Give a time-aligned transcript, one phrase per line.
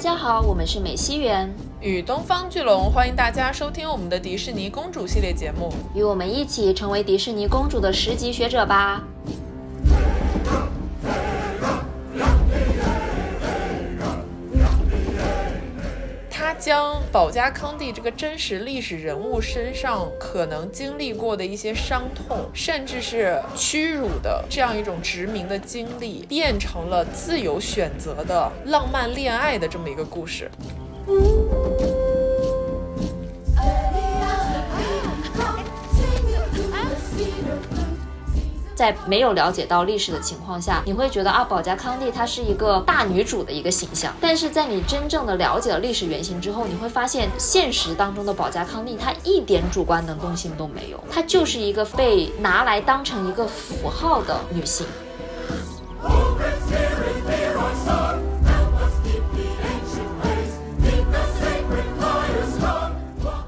[0.00, 9.04] 家好，我们是美西园与东方巨龙，欢迎大家收听我们的迪士尼公主系列节目，与我们一起成为迪士尼公主的十级学者吧。
[16.60, 30.50] 将保加康帝这个真实历史人物身上可能经历过的一些伤痛，甚至是屈辱的这样一种殖民的经历，变成了自由选择的浪漫恋爱的这么一个故事。
[38.80, 44.10] 在没有了解到历史的情况下，你会觉得啊，保加康帝她是一个大女主的一个形象。
[44.22, 54.86] 但是在你真正的了解了历史原型之后，你会发现现实当中的保加康帝她一点主观能动性都没有，她就是一个被拿来当成一个符号的女性。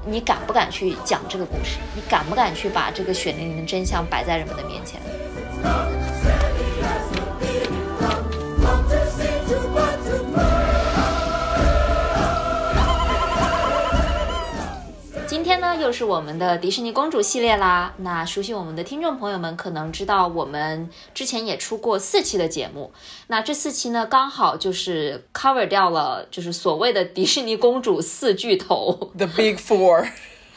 [0.05, 1.79] 你敢不敢去讲这个故事？
[1.95, 5.01] 你敢不敢去把这个血淋淋的真相摆在人们的面前？
[15.25, 17.93] 今天呢，又是我们的迪士尼公主系列啦。
[17.97, 22.93] 那熟悉我们的听众朋友们可能知道，我们之前也出过四期的节目。
[23.27, 30.07] 那这四期呢，刚好就是 cover 掉了，就是所谓的迪士尼公主四巨头，The Big Four。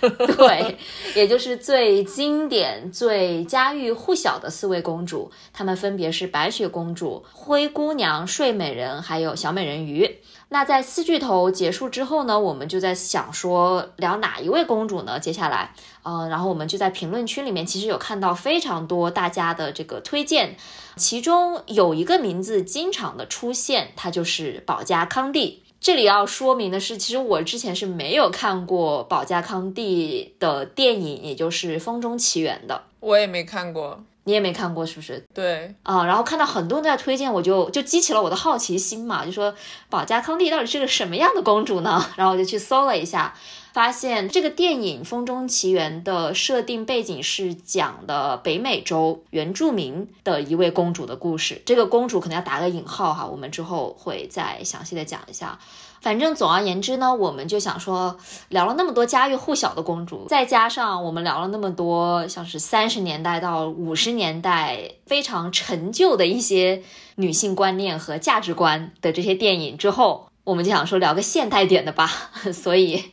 [0.37, 0.77] 对，
[1.15, 10.19] 也就是最经典、最家喻户晓的四位公主，她们分别是白雪公主、灰姑娘、睡美人，还有小美人鱼。
[10.49, 15.19] 那在四巨头结束之后呢，我们就在想说聊哪一位公主呢？
[15.19, 20.57] 接下来，呃，然后我们就在评论区里面其实有看到非常多大家的这个推荐，
[20.97, 25.65] 其中有一个名字经常的出现，她就是保加康帝。
[25.87, 32.83] 这里要说明的是，其实我之前是没有看过保加康帝的电影，也就是《风中奇缘》的。
[32.99, 35.25] 我也没看过，你也没看过，是不是？
[35.33, 39.55] 对啊，然后看到很多人在推荐，我就就激起了我的好奇心嘛，就说
[39.89, 42.05] 保加康帝到底是个什么样的公主呢？
[42.19, 43.33] 然后我就去搜了一下。
[43.77, 51.61] 发现这个电影《风中奇缘》的设定背景是讲的北美洲原住民的一位公主的故事。
[51.67, 55.59] 这个公主可能要打个引号哈，我们之后会再详细的讲一下。
[56.01, 58.17] 反正总而言之呢，我们就想说，
[58.49, 66.83] 聊了那么多家喻户晓的公主，再加上我们聊了那么多像是三十年代到五十年代非常陈旧的一些
[67.17, 72.11] 女性观念和价值观的这些电影之后，我们就想说聊个现代点的吧。
[72.55, 73.05] 所以。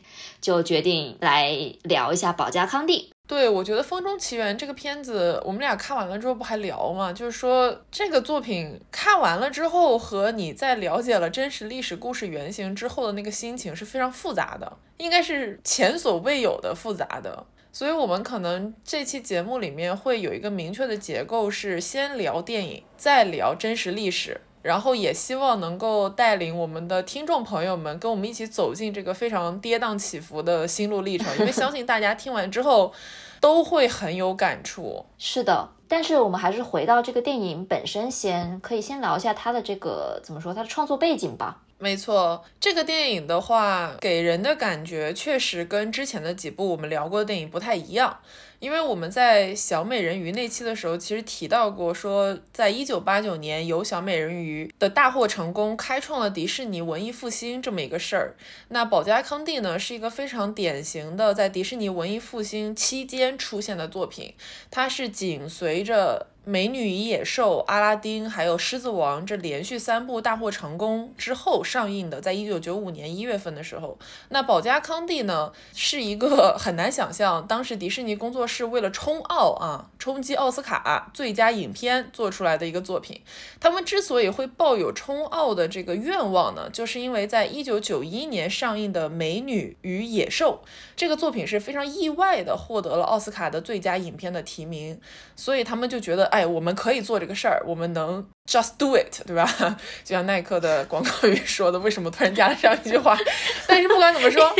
[0.44, 3.10] 就决定来聊一下保加康帝。
[3.26, 7.10] 对，我觉得《风中奇缘》这个片子，我们俩看完了之后不还聊吗？
[7.10, 17.46] 就是说这个作品看完了之后，和你在了解了真实历史故事原型之后的那个心情是非常复杂的，应该是前所未有的复杂的。
[17.72, 24.42] 所以，我们可能这期节目里面会有一个明确的结构，是先聊电影，再聊真实历史。
[24.64, 32.90] 然后也希望能够带领我们的听众朋友们跟我们一起走进这个非常跌宕起伏的心路历程，因为相信大家听完之后
[33.42, 35.04] 都会很有感触。
[35.18, 41.60] 是的，但是我们还是回到这个电影本身，先可以先聊一下它的这个怎么说，它的创作背景吧。
[41.76, 48.16] 没错，这个电影的话，给人的感觉确实跟之前的几部我们聊过的电影不太一样。
[48.64, 58.34] 因为我们在小美人鱼那期的时候，其实提到过，说在一九八九年，由小美人鱼的大获成功，开创了迪士尼文艺复兴这么一个事儿。
[58.68, 64.32] 那保加康帝呢，是一个非常典型的在迪士尼文艺复兴期间出现的作品，
[64.70, 66.28] 它是紧随着。
[66.46, 83.22] 《美女与野兽》、《阿拉丁》还有《狮子王》这连续三部大获成功之后上映的，在一九九五年一月份的时候，那保加康帝呢是一个 很难想象，当时迪士尼工作室为了冲奥啊，冲击奥斯卡最佳影片做出来的一个作品。
[83.58, 90.60] 他们之所以会抱有冲奥的这个愿望呢，就是因为在一九九一年上映的《美女与野兽》
[90.94, 95.00] 这个作品是非常意外的获得了奥斯卡的最佳影片的提名，
[95.34, 96.33] 所以他们就觉得。
[96.34, 99.46] 哎，我们可以做这个事儿，我们能 just do it，对吧？
[100.02, 103.16] 就像耐克的广告语说的，为什么突然加了这样一句话？
[103.68, 104.52] 但是不管怎么说，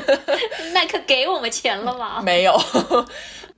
[0.74, 2.20] 耐克给我们钱了吗？
[2.22, 2.54] 没有。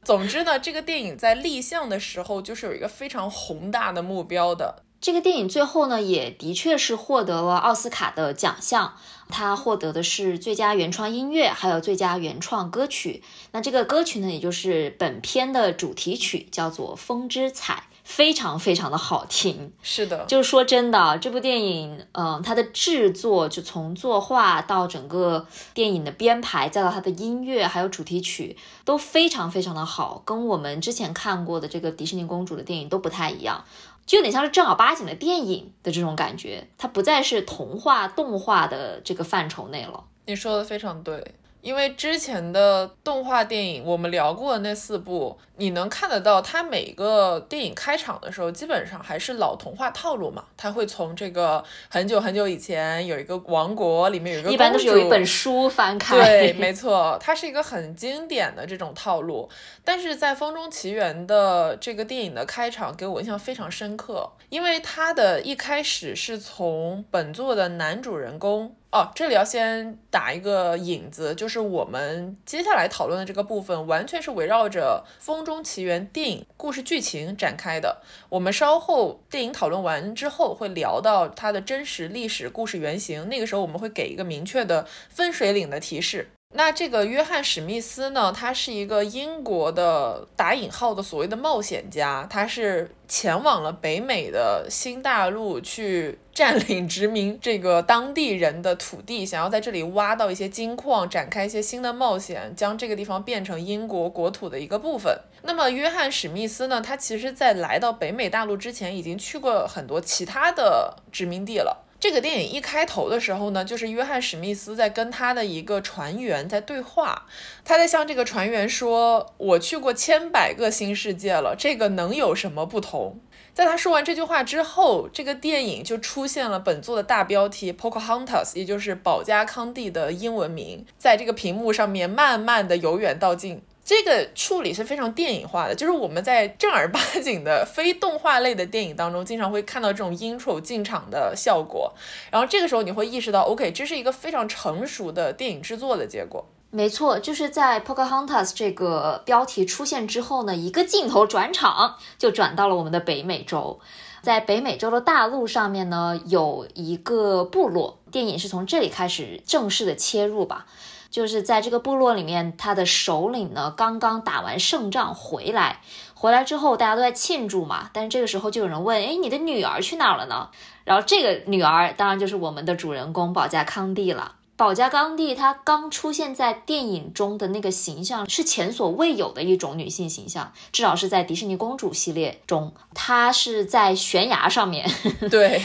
[0.05, 4.84] 总之呢，这个电影在立项的时候就是有一个非常宏大的目标的。
[5.00, 8.94] 这个电影最后呢，也的确是获得了奥斯卡的奖项。
[9.30, 13.22] 它获得的是最佳原创音乐，还有最佳原创歌曲。
[13.52, 19.70] 那这个歌曲呢，也就是本片的主题曲，叫做《风之彩》非常非常的好听。
[19.82, 28.56] 是的，就是说真的，这部电影，嗯，它的制作就从作画到整个电影的编排，再到它的音乐还有主题曲，
[28.86, 33.62] 都非常非常的好，跟我们之前看过的这个迪士尼公主的电影都不太一样。
[34.08, 40.02] 就有点像是正儿八经的电影的这种感觉，它不再是童话动画的这个范畴内了。
[40.25, 41.34] 你说的非常对。
[41.69, 50.47] 因为之前的动画电影，我们聊过的那四部，你能看得到，它每个电影开场的时候，基本上还是老童话套路嘛。
[50.56, 56.17] 它会从这个很久很久以前有一个王国，里面有一个一般都是有一本书翻开。
[56.17, 59.47] 对，没错，它是一个很经典的这种套路。
[59.85, 68.75] 但是在《风中奇缘》的这个电影的开场，给我印象非常深刻，因为它的一开始是从本作的男主人公。
[68.90, 78.00] 哦，这里要先打一个引子，就是我们接下来讨论的这个部分，完全是围绕着《风中奇缘》电影故事剧情展开的。
[78.31, 86.31] 我们稍后电影讨论完之后，会聊到它的真实历史故事原型，那个时候我们会给一个明确的分水岭的提示。
[86.54, 88.32] 那这个约翰史密斯呢？
[88.32, 105.16] 他是一个英国的打引号的所谓的冒险家，他是前往了北美的新大陆去占领殖民这个当地人的土地，想要在这里挖到一些金矿，展开一些新的冒险，将这个地方变成英国国土的一个部分。
[105.42, 106.80] 那么约翰史密斯呢？
[106.80, 111.84] 他其实在来到北美大陆之前，已经去过很多其他的殖民地了。
[112.00, 117.26] 这个电影一开头的时候呢，就是约翰史密斯在跟他的一个船员在对话，
[117.64, 123.18] 他在向这个船员说：“我去过千百个新世界了，这个能有什么不同？”
[123.52, 133.60] 在他说完这句话之后，这个电影就出现了本作的大标题《Pocahontas》，也就是保加康帝的英文名，在这个屏幕上面慢慢的由远到近。
[133.88, 141.94] 这个处理是非常电影化的，就是我们在正儿八经的非动画类的电影当中，经常会看到这种 intro 进场的效果。
[142.31, 146.44] 然后这个时候你会意识到，OK，这是一个非常成熟的电影制作的结果。
[146.69, 153.81] 没错，就是在 Pocahontas 这个标题出现之后呢，一个镜头转场就转到了我们的北美洲，
[154.20, 160.67] 在北美洲的大陆上面呢，有一个部落，电影是从这里开始正式的切入吧。
[161.10, 165.81] 就是在这个部落里面，他的首领呢刚刚打完胜仗回来，
[166.14, 167.90] 回来之后大家都在庆祝嘛。
[167.93, 170.49] 但是这个时候就有人问：“哎，你的女儿去哪儿了呢？”
[170.84, 174.34] 然后这个女儿当然就是我们的主人公保加康帝了。
[174.56, 184.90] 保加康帝她刚出现在电影中的那个形象是前所未有的一种女性形象，至少是在迪士尼公主系列中，她是在悬崖上面。
[185.31, 185.62] 对。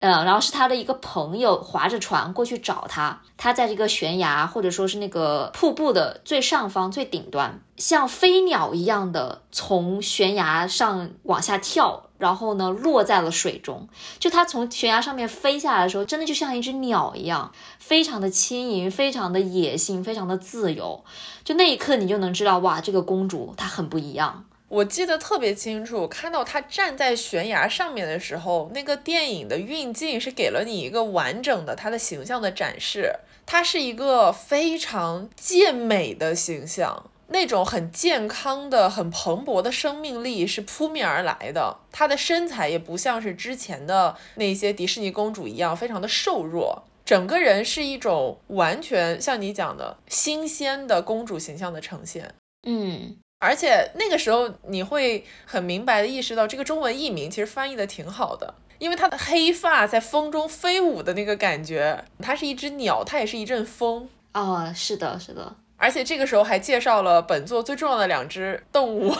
[0.00, 13.88] 嗯，然后是他的一个朋友划着船过去找他，他在这个悬崖或者说是那个瀑布的最上方最顶端，像飞鸟一样的从悬崖上往下跳，然后呢落在了水中。
[14.18, 21.02] 就他从悬崖上面飞下来的时候，真的就像一只鸟一样，非常的轻盈，非常的野性，非常的自由。
[21.42, 24.44] 就那一刻，你就能知道，哇，这个公主她很不一样。
[24.68, 33.12] 我记得特别清楚，看到他站在悬崖上面的时候，那个电影的运镜是给了你一个完整的他的形象的展示。
[33.46, 41.76] 他是一个非常健美的形象，那种很健康的、很蓬勃的生命力是扑面而来的。
[41.92, 52.34] 他的身材也不像是之前的那些迪士尼公主一样非常的瘦弱，整个人是一种完全像你讲的新鲜的公主形象的呈现。
[52.66, 53.18] 嗯。
[53.38, 65.56] 而且那个时候，你会很明白的意识到，这个中文译名其实翻译的挺好的，因为它的黑发在风中飞舞的那个感觉，它是一只鸟，它也是一阵风啊，是的，是的。
[65.76, 69.14] 而且这个时候还介绍了本作最重要的两只动物，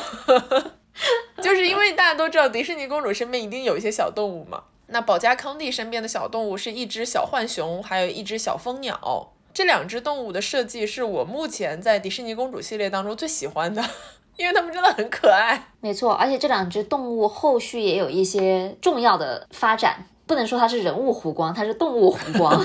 [1.42, 9.34] 就是因为大家都知道迪士尼公主身边一定有一些小动物嘛，那保加康帝身边的小动物是一只小浣熊，还有一只小蜂鸟。
[9.56, 13.82] 这两只动物的设计是我目前在迪士尼公主系列当中最喜欢的，
[14.36, 15.70] 因为它们真的很可爱。
[15.80, 22.62] 没错，而且这两只动物后续也有一些重要的发展，不能说它是人物弧光，它是动物弧光。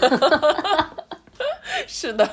[1.87, 2.29] 是的，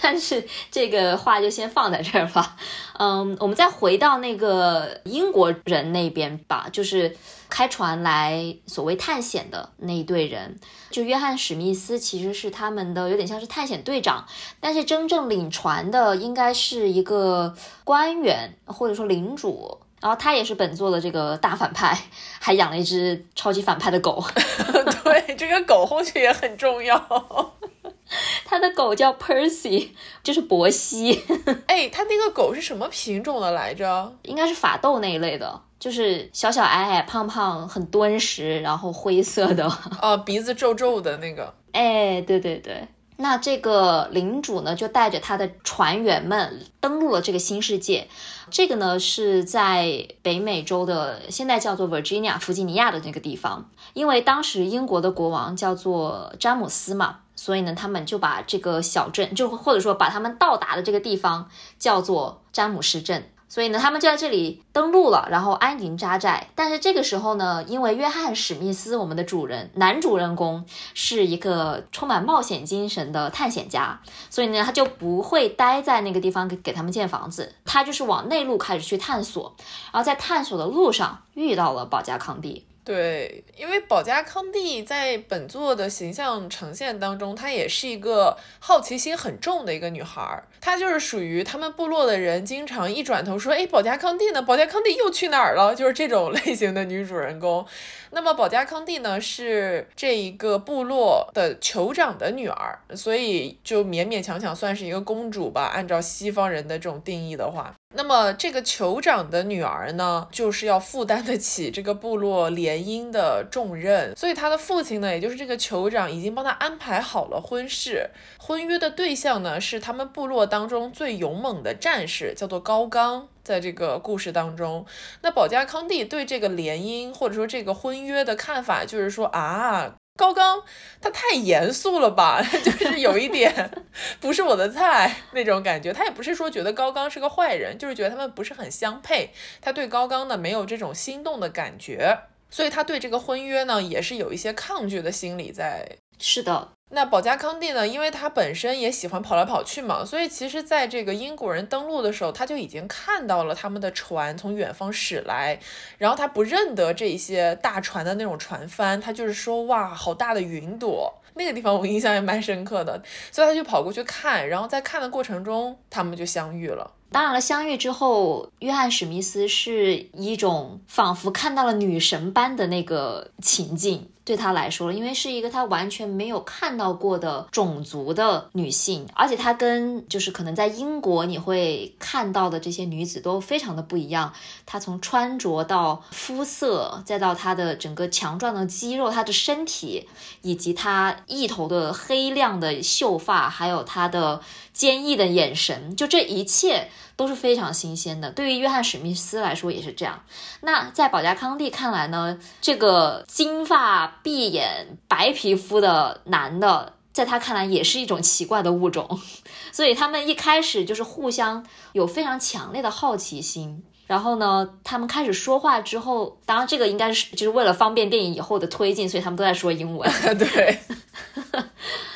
[0.00, 2.56] 但是这个话就先放在这儿吧。
[2.98, 7.14] 嗯，我们再回到那个英国人那边吧，就是
[7.48, 10.58] 开船来所谓探险的那一队人，
[10.90, 14.26] 就约翰史密斯其实是他们的有点像是探险队长，
[14.60, 21.98] 但是真正领船的应该是一个官员或者说领主，然后他也是本作的这个大反派，
[22.38, 24.22] 还养了一只超级反派的狗。
[25.04, 26.96] 对，这个狗后续也很重要。
[28.46, 29.90] 他的狗叫 Percy，
[30.22, 31.22] 就是伯西。
[31.66, 34.14] 哎，他那个狗是什么品种的来着？
[34.22, 35.62] 应该是法斗那一类的。
[35.78, 39.68] 就是小小矮矮胖胖很敦实，然后灰色的，
[40.00, 41.54] 啊， 鼻子皱皱的那个。
[41.72, 42.88] 哎，对对对。
[43.20, 48.06] 那这个领主呢，就带着他的船员们登陆了这个新世界。
[48.48, 53.70] 这个呢是在北美洲的，现在叫做 Virginia 弗吉尼亚的那个地方。
[53.92, 63.30] 因为当时英国的国王叫做詹姆斯嘛，所以呢，他们就把这个小镇，就或者说把他们到达的这个地方叫做詹姆斯镇。
[63.48, 66.48] 所以呢，他们就在这里登陆了，然后安营扎寨。
[66.54, 79.54] 但是这个时候呢，因为约翰史密斯，我们的主人男主人公是一个充满冒险精神的探险家，所以呢，他就不会待在那个地方给给他们建房子，他就是往内陆开始去探索。
[79.92, 82.66] 然后在探索的路上遇到了保加康帝。
[82.88, 90.48] 对，因为保加康帝在本作的形象呈现当中，她也是一个好奇心很重的一个女孩儿。
[90.58, 94.40] 她就是属于他们部落的人，经常一转头说：“哎，保加康帝呢？
[94.40, 97.66] 保加康帝又去哪儿了？”就是这种 类型的女主人公。
[98.12, 105.64] 那么保加康帝呢，是这一个部落的酋长的女儿，所以就勉勉强强算是一个公主吧。
[105.74, 107.74] 按照西方人的这种定义的话。
[107.96, 118.10] 那么这个酋长的女儿呢，就是要负担得起这个部落联姻的重任，所以他的父亲呢，也就是这个酋长，已经帮他安排好了婚事。
[118.38, 123.28] 婚约的对象呢，是他们部落当中最勇猛的战士，叫做高刚。
[123.42, 124.84] 在这个故事当中，
[125.22, 129.94] 那保加康帝对这个联姻或者说这个婚约的看法，就是说啊。
[130.18, 130.60] 高刚
[131.00, 133.70] 他太严肃了吧， 就是有一点
[134.18, 135.92] 不是我的菜那种感觉。
[135.92, 139.30] 他也不是说觉得高刚是个坏人，就是觉得他们不是很相配。
[139.60, 142.18] 他对高刚呢没有这种心动的感觉，
[142.50, 145.96] 所以他对这个婚约呢也是有一些抗拒的心理在。
[146.18, 146.72] 是的。
[146.90, 147.86] 那保加康帝呢？
[147.86, 155.60] 因为他本身也喜欢跑来跑去嘛，所以其实在这个英国人登陆的时候，他就已经看到了他们的船从远方驶来，
[155.98, 166.94] 然后他不认得这些大船的那种船帆，他就是说哇，好大的云朵，那个地方我印象也蛮深刻的，所以他就跑过去看，然后在看的过程中，他们就相遇了。
[167.10, 174.10] 当然了，相遇之后，约翰史密斯是一种仿佛看到了女神般的那个情境。
[174.28, 184.34] 对他来说，因为是一个他完全没有看到过的种族的女性，而且她跟就是可能在英国你会看到的这些女子都非常的不一样。
[184.66, 190.06] 她从穿着到肤色，再到她的整个强壮的肌肉，她的身体，
[190.42, 194.42] 以及她一头的黑亮的秀发，还有她的
[194.74, 196.90] 坚毅的眼神，就这一切。
[197.18, 198.30] 都是非常新鲜的。
[198.30, 200.22] 对于约翰史密斯来说也是这样。
[200.60, 202.38] 那在保加康帝看来呢？
[202.60, 209.20] 这个金发碧眼白皮肤的男的，在他看来也是一种奇怪的物种。
[209.72, 213.82] 所以他们一开始就是互相有非常强烈的好奇心。
[214.08, 220.10] 然后呢，他们开始说话之后，当然这个应该是就是为了方便电影以后的推进，所以他们都在说英文。
[220.36, 220.78] 对。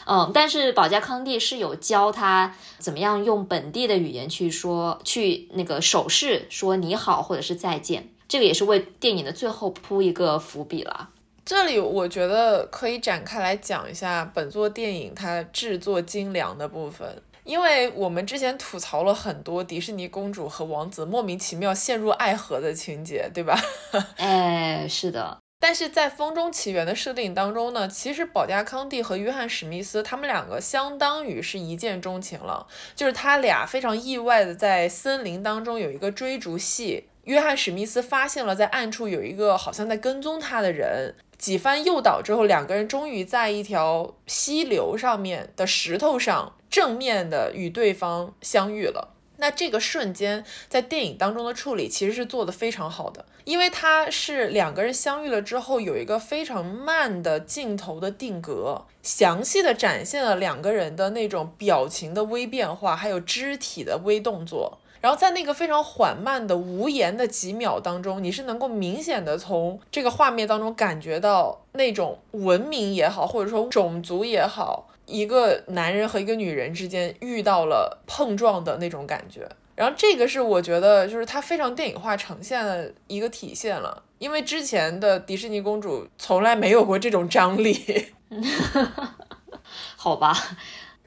[0.04, 11.10] 嗯，但是保加康帝是有教他怎么样用本地的语言去说，去那个手势说你好或者是再见，这个也是为电影的最后铺一个伏笔了。
[11.44, 23.58] 这里我觉得可以展开来讲一下本作电影它制作精良的部分，因为我们之前吐槽了很多迪士尼公主和王子莫名其妙陷入爱河的情节，对吧？
[24.16, 25.38] 哎，是的。
[25.58, 37.04] 但是在《风中奇缘》的设定当中呢，其实保加康帝和约翰史密斯他们两个相当于是一见钟情了，就是他俩非常意外的在森林当中有一个追逐戏。
[37.24, 49.16] 约翰史密斯发现了在暗处有一个好像在跟踪他的人，几番诱导之后，两个人终于在一条溪流上面的石头上正面的与对方相遇了。
[49.38, 64.78] 那这个瞬间在电影当中的处理其实是做的非常好的，因为它是两个人相遇了之后有一个非常慢的镜头的定格，详细的展现了两个人的那种表情的微变化，还有肢体的微动作。
[65.02, 74.88] 然后在那个非常缓慢的无言的几秒当中，你是能够明显的从这个画面当中感觉到那种文明也好，或者说种族也好。
[75.04, 88.14] 一个男人和一个女人之间遇到了碰撞的那种感觉，然后这个是我觉得就是它非常电影化呈现的一个体现了，因为之前的迪士尼公主从来没有过这种张力，
[89.96, 90.32] 好吧。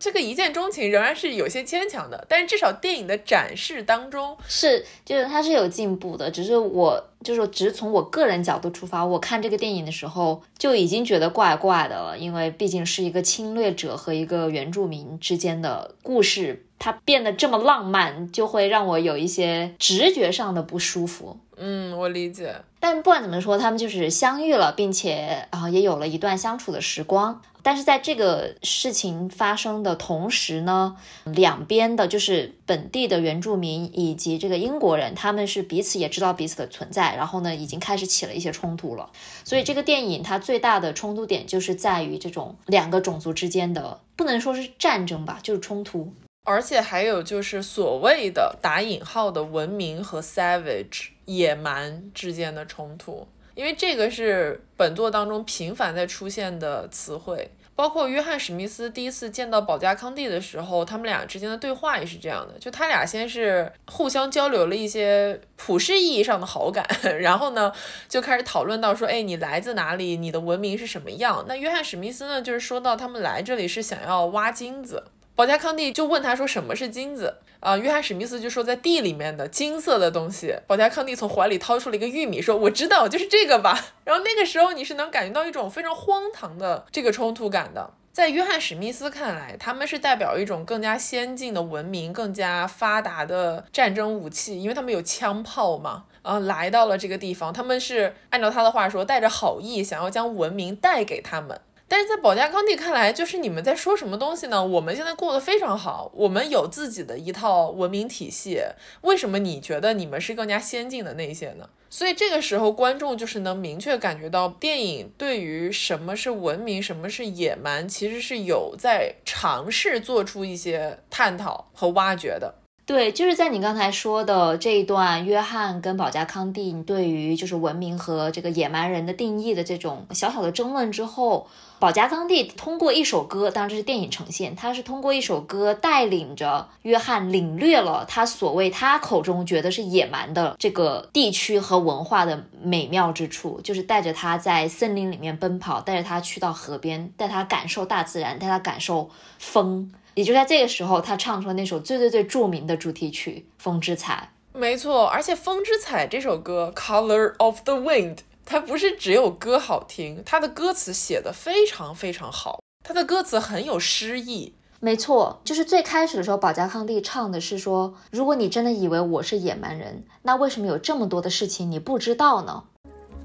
[0.06, 6.30] 这个一见钟情仍然是有些牵强的，但是至少电影的展示当中是，就是它是有进步的。
[6.30, 21.36] 只是我就是只是从我个人角度出发，我看这个电影的时候就已经觉得怪怪的了，因为毕竟是一个侵略者和一个原住民之间的故事，它变得这么浪漫，就会让我有一些直觉上的不舒服。
[21.58, 22.54] 嗯，我理解。
[22.88, 27.42] 但不管怎么说，他们就是相遇了，并且啊也有了一段相处的时光。
[27.64, 39.10] 但是在这个事情发生的同时呢，两边的就是本地的原住民以及这个英国人，他们是彼此也知道彼此的存在，然后呢已经开始起了一些冲突了。
[39.44, 46.14] 所以这个电影它最大的冲突点就是在于这种两个种族之间的，不能说是战争吧，就是冲突。
[46.44, 53.28] 而且还有就是所谓的打引号的文明和 savage 野蛮之间的冲突。
[53.54, 66.86] 因为这个是本作当中频繁在出现的词汇，包括约翰史密斯第一次见到保加康帝的时候，他们俩之间的对话也是这样的，就他俩先是互相交流了一些普世意义上的好感，
[67.22, 67.72] 然后呢
[68.10, 70.18] 就开始讨论到说，哎，你来自哪里？
[70.18, 71.46] 你的文明是什么样？
[71.48, 75.02] 那约翰史密斯呢，就是说到他们来这里是想要挖金子。
[75.34, 83.76] 保加康帝就问他说：“什么是金子？”啊，约翰史密斯就说：“在地里面的金色的东西。”保加康帝从怀里掏出了一个玉米，说：“我知道，就是这个吧。
[84.06, 87.92] ”然后那个时候你是能感觉到一种非常荒唐的这个冲突感的。
[88.14, 96.04] 在约翰史密斯看来，他们是代表一种更加先进的文明、更加发达的战争武器，因为他们有枪炮嘛。
[96.22, 101.60] 啊，来到了这个地方，他们是按照他的话说，带着好意，想要将文明带给他们。
[101.88, 104.66] 但是在保加康帝看来，就是你们在说什么东西呢？
[104.66, 108.60] 我们现在过得非常好，我们有自己的一套文明体系，
[109.02, 111.70] 为什么你觉得你们是更加先进的那些呢？
[111.90, 122.56] 所以这个时候，观众就是能明确感觉到，电影对于什么是文明，什么是野蛮，其实是有在尝试做出一些探讨和挖掘的。
[122.86, 131.48] 对，就是在你刚才说的这一段，约翰跟保加康帝对于就是文明和这个野蛮人的定义的这种小小的争论之后，
[131.80, 149.92] 保加康蒂通过一首歌，当然这是电影呈现，他是通过一首歌带领着约翰领略了他所谓他口中觉得是野蛮的这个地区和文化的美妙之处，就是带着他在森林里面奔跑，带着他去到河边，带他感受大自然，带他感受风。
[150.16, 154.32] 也就在这个时候，他唱出了那首最最最著名的主题曲《风之彩》。
[154.58, 164.54] 没错，而且《风之彩》这首歌《Color of the Wind》，它不是只有歌好听，它的歌词写的非常非常好，它的歌词很有诗意。
[164.80, 172.64] 没错，就是最开始的时候，保加康帝唱的是说：“如果你真的以为我是野蛮人，那为什么有这么多的事情你不知道呢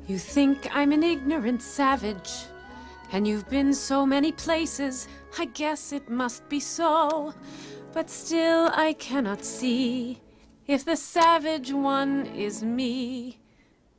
[0.06, 2.44] ？”You think I'm an ignorant savage,
[3.11, 5.07] and you've been so many places.
[5.37, 7.33] I guess it must be so,
[7.93, 10.21] but still I cannot see
[10.67, 13.39] if the savage one is me.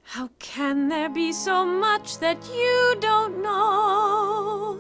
[0.03, 4.79] How can there be so much that you don't know?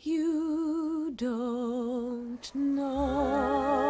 [0.00, 3.86] You don't know.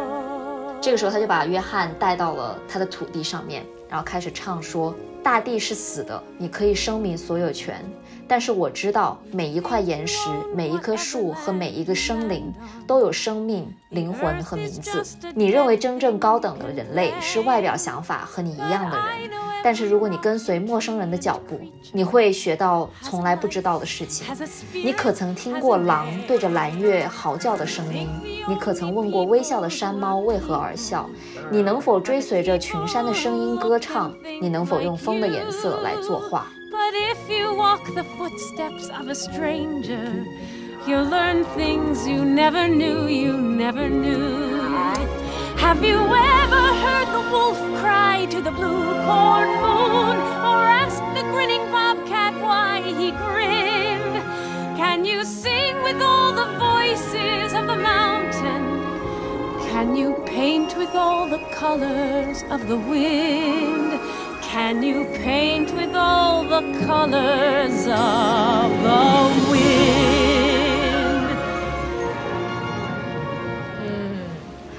[0.81, 7.84] 这个时候，他就把约翰带到了他的土地上面， 然后开始唱说：“大地是死的，你可以声明所有权。”
[8.26, 12.50] 但是我知道，每一块岩石、每一棵树和每一个生灵
[12.86, 15.04] 都有生命、灵魂和名字。
[15.34, 19.30] 你认为真正高等的人类是外表想法和你一样的人，
[19.64, 21.60] 但是如果你跟随陌生人的脚步，
[21.92, 24.26] 你会学到从来不知道的事情。
[24.72, 28.08] 你可曾听过狼对着蓝月嚎叫的声音？
[28.48, 31.08] 你可曾问过微笑的山猫为何而笑？
[31.50, 34.12] 你能否追随着群山的声音歌唱？
[34.40, 40.24] 你能否用风的颜色来作画？But if you walk the footsteps of a stranger,
[40.86, 44.50] you'll learn things you never knew, you never knew.
[45.62, 46.00] Have you
[46.40, 50.16] ever heard the wolf cry to the blue corn moon,
[50.50, 54.16] or asked the grinning bobcat why he grinned?
[54.76, 58.64] Can you sing with all the voices of the mountain?
[59.70, 64.00] Can you paint with all the colors of the wind?
[64.42, 70.11] Can you paint with all the colors of the wind？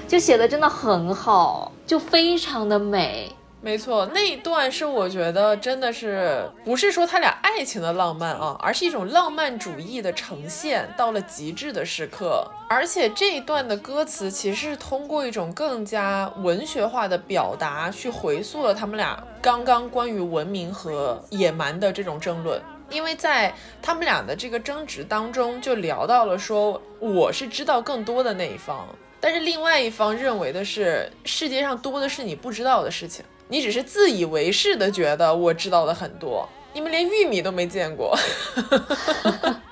[0.06, 3.34] 就写的真的很好，就非常的美。
[3.60, 12.46] 没错，那一段是我觉得真的是不是说他俩爱情的浪漫啊，而是一种浪漫主义的呈现到了极致的时刻。
[12.68, 22.60] 而且这一段的歌词其实是通过一种更加文学化的表达去回溯了他们俩刚刚关于文明和野蛮的这种争论。
[22.90, 28.86] 因为在他们俩的这个争执当中，就聊到了说我是知道更多的那一方，
[29.24, 38.14] 但是另外一方认为的是世界上多的是你不知道的事情，你只是自以为是的觉得我知道的很多，你们连玉米都没见过。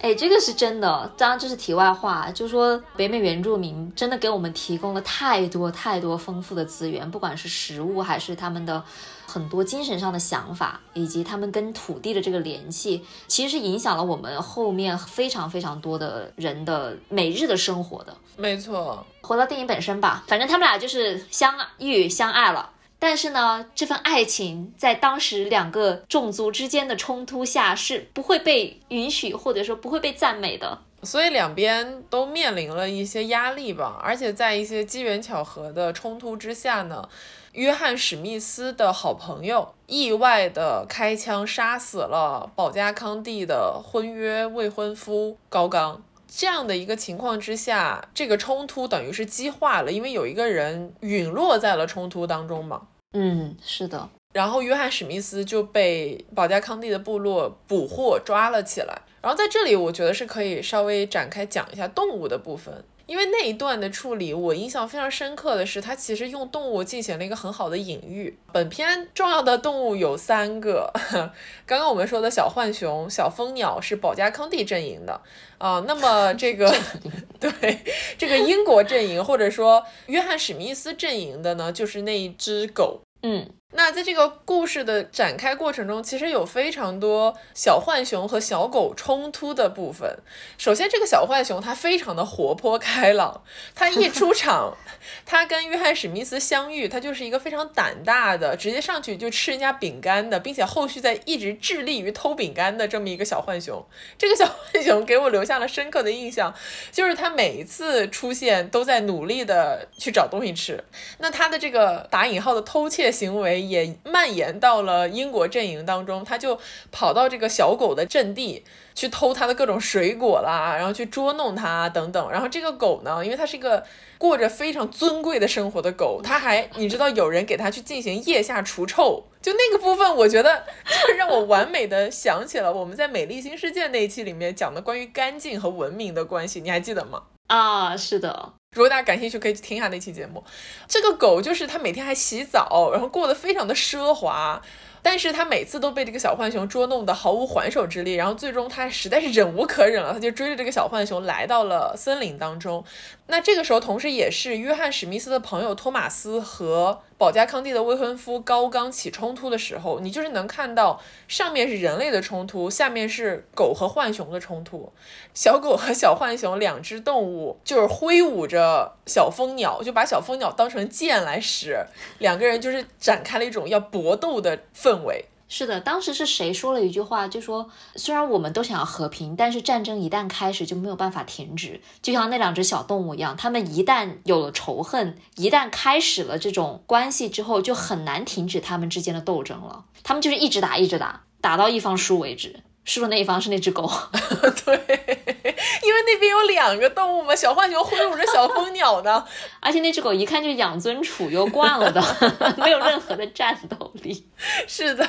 [0.00, 8.82] 哎，这个是真的，当然这是题外话，就是说北美原住民真的给我们提供了太多太多丰富的资源，不管是食物还是他们的
[9.26, 18.16] 很多精神上的想法，以及他们跟土地的这个联系，其实是影响了我们后面非常非常多的人的每日的生活的。
[18.38, 22.70] 没错，回到电影本身吧，反正他们俩就是相遇相爱了。
[23.00, 30.78] 但是呢，这份爱情在当时两个种族之间的冲突下是不会被允许，或者说不会被赞美的。
[31.02, 33.98] 所以两边都面临了一些压力吧。
[34.02, 37.08] 而且在一些机缘巧合的冲突之下呢，
[37.52, 46.02] 约翰史密斯的好朋友意外的开枪杀死了保加康帝的婚约未婚夫高刚。
[46.32, 52.82] 这样的一个情况之下，这个冲突等于是激化了，因为有一个人陨落在了冲突当中嘛。
[53.12, 54.08] 嗯，是的。
[54.32, 59.02] 然后约翰史密斯就被保加康帝的部落捕获抓了起来。
[59.20, 62.84] 然后在这里，我觉得是可以稍微展开讲一下动物的部分。
[63.10, 68.38] 因为那一段的处理，我印象非常深刻的是，它其实用动物进行了一个很好的隐喻。
[68.52, 70.88] 本片重要的动物有三个，
[71.66, 75.20] 刚刚我们说的小浣熊、小蜂鸟是保加康帝阵营的
[75.58, 75.82] 啊。
[75.88, 76.72] 那么这个
[77.40, 77.80] 对
[78.16, 83.00] 这个英国阵营或者说约翰史密斯阵营的呢，就是那一只狗。
[83.24, 83.50] 嗯。
[83.72, 90.18] 那在这个故事的展开过程中，其实有非常多小浣熊和小狗冲突的部分。
[90.58, 93.42] 首先，这个小浣熊它非常的活泼开朗，
[93.76, 94.76] 它一出场，
[95.24, 103.86] 它跟约翰史密斯相遇，它就是一个非常胆大的，直接上去就吃人家饼干的，并且后续在一直致力于偷饼干的这么一个小浣熊。
[104.18, 106.52] 这个小浣熊给我留下了深刻的印象，
[106.90, 110.82] 就是它每一次出现都在努力的去找东西吃。
[111.18, 113.59] 那它的这个打引号的偷窃行为。
[113.60, 116.58] 也蔓延到了英国阵营当中，他就
[116.90, 122.30] 跑到这个小狗的阵地去偷它的各种水果啦，然后去捉弄它等等。
[122.30, 123.84] 然后这个狗呢，因为它是一个
[124.18, 137.22] 过着非常尊贵的生活的狗，它还你知道有人给它去进行腋下除臭，就那个部分，我觉得就是让我完美的想起了我们在《美丽新世界》那一期里面讲的关于干净和文明的关系，你还记得吗？
[137.46, 138.54] 啊，是的。
[138.76, 140.44] 如果大家感兴趣，可以去听一下那期节目。
[140.86, 144.62] 这个狗就是它每天还洗澡，然后过得非常的奢华。
[145.02, 152.84] 但是它每次都被这个小浣熊捉弄得毫无还手之力，然后最终它实在是忍无可忍了，它就追着这个小浣熊来到了森林当中。
[153.30, 164.92] 那这个时候，同时也是约翰史密斯的朋友托马斯和保加康帝的未婚夫高刚起冲突的时候，你就是能看到上面是人类的冲突，下面是狗和浣熊的冲突。
[165.32, 171.78] 小狗和小浣熊两只动物就是挥舞着小蜂鸟，就把小蜂鸟当成剑来使，
[172.18, 175.26] 两个人就是展开了一种要搏斗的氛围。
[175.52, 189.84] 是的，当时是谁说了一句话，就说虽然我们都想要和平，但是战争一旦开始就没有办法停止，就像那两只小动物一样，他们一旦有了仇恨，一旦开始了这种关系之后，就很难停止他们之间的斗争了。
[190.04, 192.60] 他们就是一直打，一直打，打到一方输为止。
[192.84, 193.82] 输的那一方是那只狗，
[194.64, 199.24] 对，因为那边有两个动物嘛，小浣熊挥舞着小蜂鸟呢，
[199.60, 202.02] 而且那只狗一看就养尊处优惯了的，
[202.56, 204.26] 没有任何的战斗力。
[204.66, 205.06] 是的，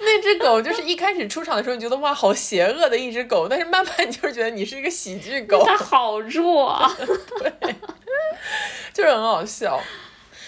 [0.00, 6.96] 那只狗就是一开始出场的时候，你觉得哇，好邪恶的一只狗，但是慢慢你就是觉得你是一个喜剧狗，它好弱啊，
[7.38, 7.74] 对，
[8.92, 9.78] 就是很好笑。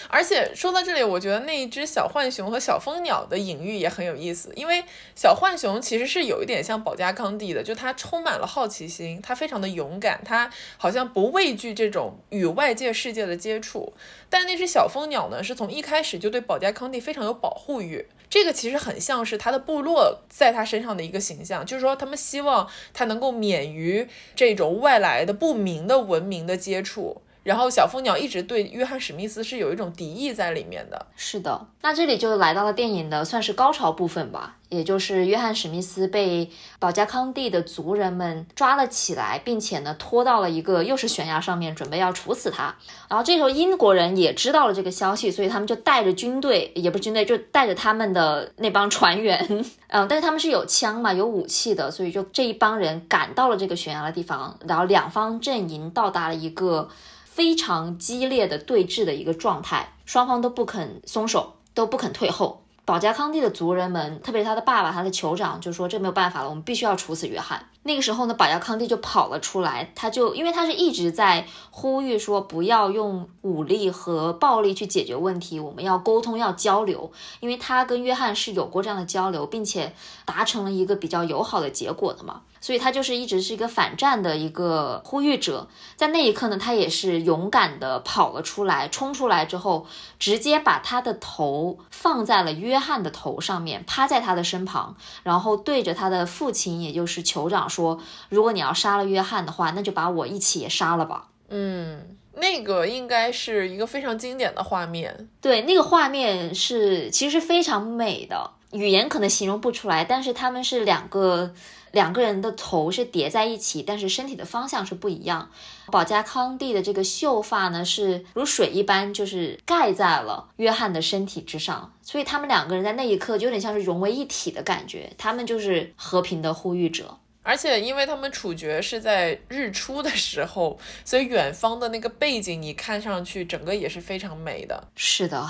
[0.09, 4.83] 而且说到这里，我觉得那一只小浣熊和小蜂鸟的隐喻也很有意思，因为
[5.15, 13.93] 小浣熊其实是有一点像保加康帝的，就它充满了好奇心，它非常的勇敢，它好像不畏惧这种与外界世界的接触。
[14.29, 27.21] 但那只小蜂鸟呢，是从一开始就对保加康帝非常有保护欲，这个其实很像是他的部落在他身上的一个形象，就是说他们希望他能够免于这种外来的不明的文明的接触。
[27.47, 31.05] 然后小蜂鸟一直对约翰史密斯是有一种敌意在里面的。
[31.15, 42.75] 是的，那这里就来到了电影的算是高潮部分吧，也就是约翰史密斯被保加康帝的族人们抓了起来，并且呢拖到了一个又是悬崖上面，准备要处死他。
[43.07, 56.89] 然后这时候英国人也知道了这个消息，所以他们就带着军队，也不是军队，就带着他们的那帮船员， 嗯，但是他们是有枪嘛，有武器的，所以就这一帮人赶到了这个悬崖的地方，然后两方阵营到达了一个。
[57.37, 62.63] 非常激烈的对峙的一个状态，双方都不肯松手，都不肯退后。
[62.83, 67.67] 保加康帝的族人们，特别是他的爸爸、他的酋长，就说这没有办法了，我们必须要处死约翰。
[67.83, 79.93] 那个时候呢，保加康帝就跑了出来，他就因为他是一直在呼吁说不要用武力和暴力去解决问题，我们要沟通、要交流，因为他跟约翰是有过这样的交流，并且
[80.25, 82.41] 达成了一个比较友好的结果的嘛。
[82.59, 89.85] 所以他就是一直是一个反战的一个呼吁者，在那一刻呢，他也是勇敢的跑了出来，冲出来之后，
[90.19, 105.29] 直接把他的头放在了约翰的头上面，趴在他的身旁，然后对着他的父亲，也就是酋长说：“如果你要杀了约翰的话，那就把我一起也杀了吧。”嗯，那个应该是一个非常经典的画面。
[105.39, 111.53] 对，那个画面是其实非常美的，语言可能形容不出来，但是他们是两个。
[111.97, 115.49] 两个人的头是叠在一起，但是身体的方向是不一样。
[115.91, 125.11] 保加康帝的这个秀发呢，是如水一般，就是盖在了约翰的身体之上，所以他们两个人在那一刻就有点像是融为一体的感觉。
[125.17, 134.87] 他们就是和平的呼吁者，而且因为他们处决是在日出的时候，所以远方的那个背景你看上去整个也是非常美的。
[134.95, 135.49] 是的。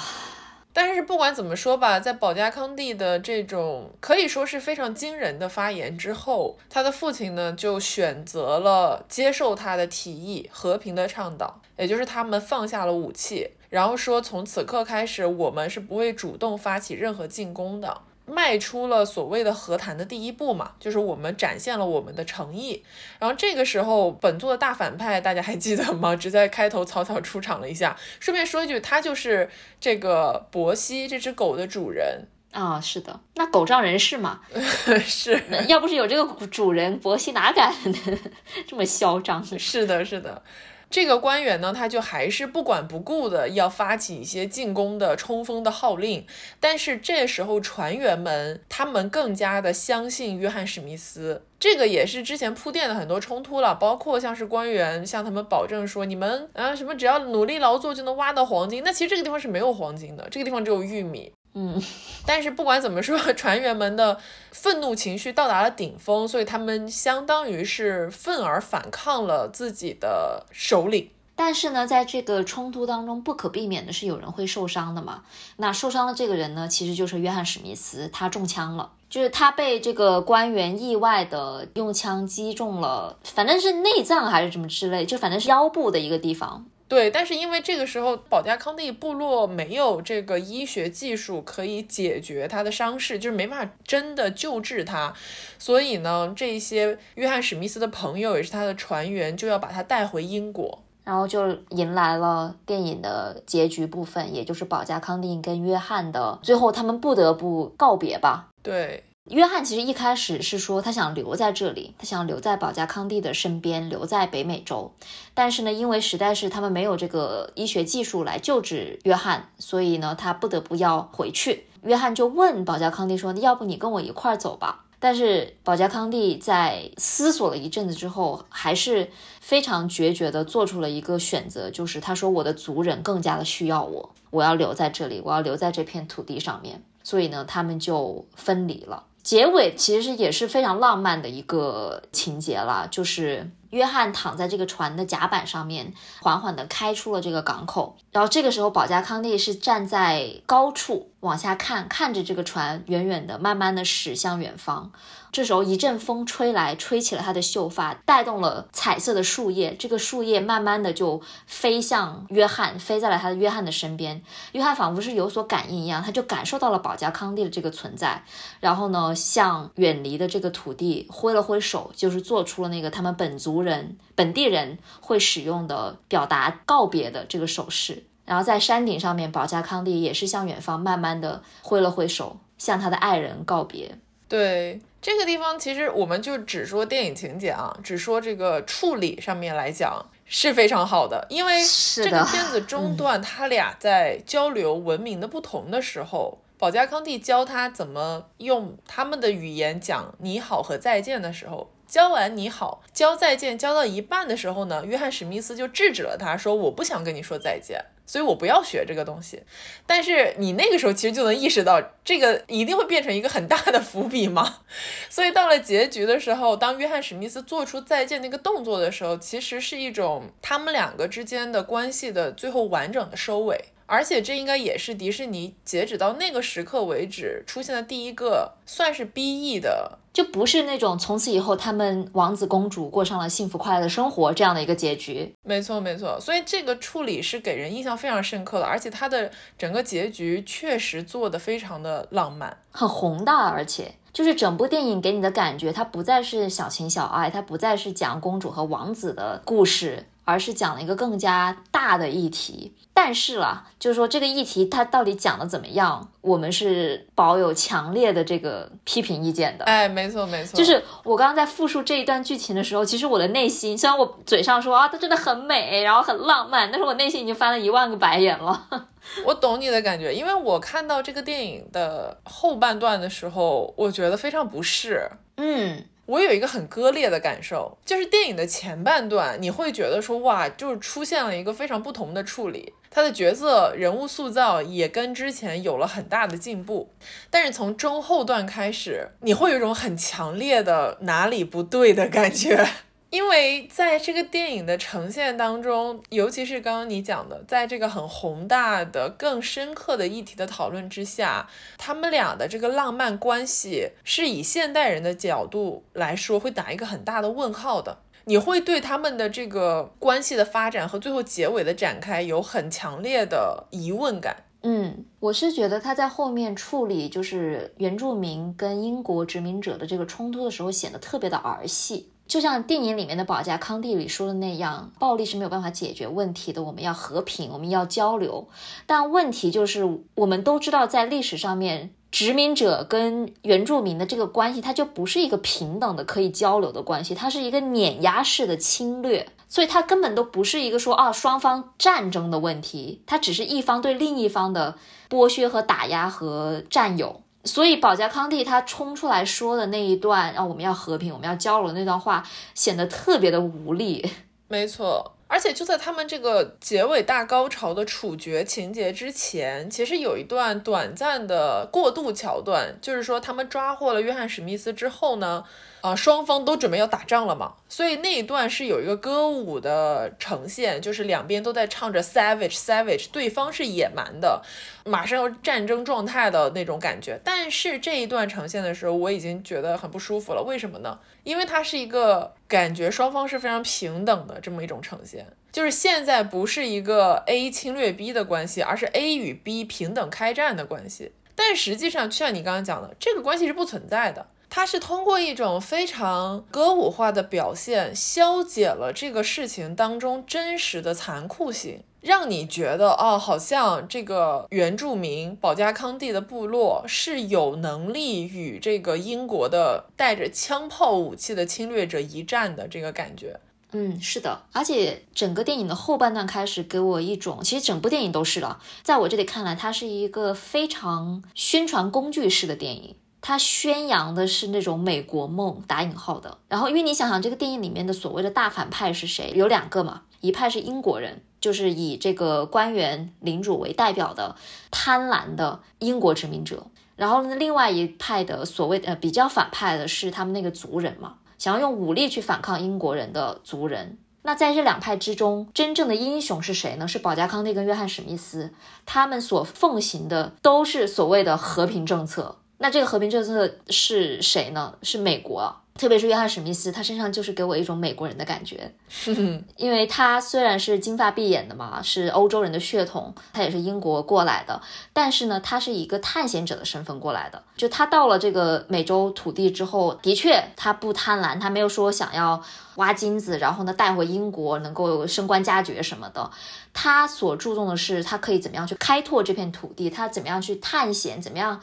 [0.79, 18.01] 但是不管怎么说吧，在保加康帝的这种可以说是非常惊人的发言之后，他的父亲呢就选择了接受他的提议，和平的倡导，也就是他们放下了武器，然后说从此刻开始，我们是不会主动发起任何进攻的。
[18.27, 22.83] 迈出了所谓的和谈的第一步嘛，就是我们展现了我们的诚意。
[23.19, 26.13] 然后这个时候，本作的大反派大家还记得吗？
[26.15, 27.97] 只在开头草草出场了一下。
[28.19, 32.81] 顺便说一句，他就是这个博西这只狗的主人啊。
[32.81, 34.41] 是的，那狗仗人势嘛。
[35.05, 37.73] 是，要不是有这个主人，博西哪敢
[38.67, 39.41] 这么嚣张？
[39.57, 40.43] 是的，是的。
[40.89, 46.25] 这个官员呢，他就还是不管不顾的要发起一些进攻的冲锋的号令，
[46.59, 61.31] 但是这时候船员们他们更加的相信约翰史密斯，这个也是之前铺垫的很多冲突了，包括像是官员向他们保证说，你们啊什么只要努力劳作就能挖到黄金，那其实这个地方是没有黄金的，这个地方只有玉米。
[61.53, 61.81] 嗯，
[62.25, 64.19] 但是不管怎么说，船员们的
[64.51, 71.09] 愤怒情绪到达了顶峰，所以他们相当于是愤而反抗了自己的首领。
[71.35, 75.23] 但是呢，在这个冲突当中，不可避免的是有人会受伤的嘛。
[75.57, 86.65] 那受伤的这个人呢，其实就是约翰史密斯，他中枪了，就是他被这个官员意外的用枪击中了，反正是内脏还是什么之类，就反正是腰部的一个地方。
[86.87, 95.13] 对，但是因为这个时候保加康帝部落没有这个医学技术可以解决他的伤势，就是没办法真的救治他，
[95.59, 108.47] 所以呢，这些约翰史密斯的朋友也是他的船员，就要把他带回英国，然后就迎来了电影的结局部分，也就是保加康帝跟约翰的最后，他们不得不告别吧？
[108.63, 109.03] 对。
[109.29, 114.91] 约翰其实一开始是说他想留在这里，他想留在保加康帝的身边，留在北美洲。
[115.33, 121.65] 但是呢，因为实在是他们没有这个医学技术来救治约翰，所以呢，他不得不要回去。
[121.83, 139.03] 约翰就问保加康帝说：“要不你跟我一块儿走吧？”但是保加康帝在思索了一阵子之后，还是非常决绝地做出了一个选择，就是他说：“我的族人更加的需要我，我要留在这里，我要留在这片土地上面。”所以呢，他们就分离了。
[139.27, 147.97] 结尾其实也是非常浪漫的一个情节了，就是约翰躺在这个船的甲板上面，缓缓地开出了这个港口。
[148.11, 154.91] 然后这个时候，保加康帝是站在高处往下看，看着这个船远远的、慢慢的驶向远方。
[155.29, 159.75] 这时候一阵风吹来，吹起了他的秀发，带动了彩色的树叶。
[159.77, 164.23] 这个树叶慢慢的就飞向约翰，飞在了他的约翰的身边。
[164.53, 168.23] 约翰仿佛是有所感应一样，他就感受到了保加康帝的这个存在。
[168.61, 178.03] 然后呢，向远离的这个土地挥了挥手，就是做出了那个他们本族人、本地人会使用的表达告别的这个手势。
[178.25, 183.97] 然后在山顶上面，保加康帝也是向远方慢慢的挥了挥手，向他的爱人告别。
[184.27, 184.81] 对。
[184.99, 191.61] 这个地方其实我们就只说电影情节啊，只说这个处理上面来讲是非常好的，因为
[191.95, 201.69] 这个片子中段他俩在交流文明的不同的时候，保加康帝教他怎么用他们的语言讲你好和再见的时候。
[201.87, 209.43] 教完你好，教再见，教到一半的时候呢，约翰史密斯就制止了他，说我不想跟你说再见，所以我不要学这个东西。
[209.85, 214.59] 但是你那个时候其实就能意识到，这个一定会变成一个很大的伏笔嘛。
[215.09, 223.57] 所以到了结局的时候，当约翰史密斯做出再见那个动作的时候，其实是一种他们两个之间的关系的最后完整的收尾。
[223.87, 235.33] 而且这应该也是迪士尼截止到那个时刻为止出现的第一个算是 BE 的，就不是那种从此以后他们王子公主过上了幸福快乐的生活这样的一个结局。
[235.43, 243.93] 没错没错，所以这个处理是给人印象非常深刻的，而且它的整个结局确实做的非常的浪漫，很宏大，而且。
[244.13, 252.73] 就是整部电影给你的感觉，它不再是小情小爱，它不再是讲公主和王子的故事，而是讲了一个更加大的议题。
[252.93, 259.65] 但是啦，就是说这个议题它到底讲的怎么样，我们是保有强烈的这个批评意见的。
[259.65, 268.67] 哎，没错没错，就是我刚刚在复述这一段剧情的时候，其实我的内心，虽然我嘴上说啊，它真的很美，然后很浪漫，但是我内心已经翻了一万个白眼了。
[269.23, 275.07] 我懂你的感觉，因为我看到这个电影的后半段的时候，我觉得非常不适。
[275.37, 286.89] 嗯，我有一个很割裂的感受，就是电影的前半段，你会觉得说哇，就是出现了一个非常不同的处理，他的角色人物塑造也跟之前有了很大的进步。
[287.29, 292.65] 但是从中后段开始，你会有一种很强烈的哪里不对的感觉。
[293.09, 307.99] 因为在这个电影的呈现当中，尤其是刚刚你讲的，在这个很宏大的、更深刻的议题的讨论之下，他们俩的这个浪漫关系是以现代人的角度来说，会打一个很大的问号的。
[308.25, 314.43] 你会对他们的这个关系的发展和最后结尾的展开有很强烈的疑问感。
[314.63, 322.11] 嗯，我是觉得他在后面处理就是原住民跟英国殖民者的这个冲突的时候，显得特别的儿戏。
[322.27, 326.61] 就像电影里面的保加康帝里说的那样，暴力是没有办法解决问题的。
[326.63, 328.47] 我们要和平，我们要交流。
[328.85, 339.27] 但问题就是，我们都知道，在历史上面，殖民者跟原住民的这个关系，它就不是一个平等的可以交流的关系，它是一个碾压式的侵略。
[339.49, 344.75] 所以它根本都不是一个说啊双方战争的问题，它只是一方对另一方的
[345.09, 347.21] 剥削和打压和占有。
[347.47, 352.21] 所以，保加康帝他冲出来说的那一段，啊，我们要和平，我们要交流那段话，
[352.53, 354.05] 显得特别的无力。
[354.49, 365.43] 没错，而且就在他们这个结尾大高潮的处决情节之前，其实有一段短暂的过渡桥段，就是说他们抓获了约翰史密斯之后呢。
[365.81, 374.41] 啊，双方都准备要打仗了嘛，所以那一段是有一个歌舞的呈现，就是两边都在唱着 savage savage，对方是野蛮的，
[374.85, 377.19] 马上要战争状态的那种感觉。
[377.23, 380.41] 但是这一段呈现的时候，我已经觉得很不舒服了。
[380.41, 380.99] 为什么呢？
[381.23, 391.11] 因为它是一个感觉双方是非常平等的这么一种呈现，就是现在不是一个 A 侵略 B 的关系，而是 A 与 B 平等开战的关系。
[391.35, 394.25] 但实际上，就像你刚刚讲的，这个关系是不存在的。
[394.49, 413.39] 它是通过一种非常歌舞化的表现，消解了这个事情当中真实的残酷性，让你觉得哦，好像这个原住民保加康帝的部落是有能力与这个英国的带着枪炮武器的侵略者一战的这个感觉。
[413.73, 422.95] 嗯，是的，而且整个电影的后半段开始给我一种，其实整部电影都是了，在我这里看来，它是一个非常宣传工具式的电影。
[423.21, 429.33] 他宣扬的是那种美国梦打引号的，然后因为你想想这个电影里面的所谓的大反派是谁？
[429.35, 434.35] 有两个嘛，一派是英国人，就是以这个官员领主为代表的
[434.71, 443.97] 贪婪的英国殖民者，然后呢，另外一派的所谓呃比较反派的是他们那个族人嘛，想要用武力去反抗英国人的族人。
[444.21, 446.87] 那在这两派之中，真正的英雄是谁呢？
[446.87, 448.53] 是保加康帝跟约翰史密斯，
[448.85, 452.37] 他们所奉行的都是所谓的和平政策。
[452.59, 454.73] 那这个和平政策是谁呢？
[454.81, 458.73] 是美国，特别是约翰史密斯，他身上就是给我一种美国人的感觉，
[459.57, 464.59] 因为他虽然是金发碧眼的嘛，是欧洲人的血统，他也是英国过来的，
[464.91, 467.43] 但是呢，他是一个探险者的身份过来的。
[467.55, 472.41] 就他到了这个美洲土地之后，的确他不贪婪，他没有说想要
[472.77, 476.31] 挖金子，然后呢带回英国能够升官加爵什么的。
[476.73, 481.61] 他所注重的是，他可以怎么样去开拓这片土地，他怎么样去探险，怎么样。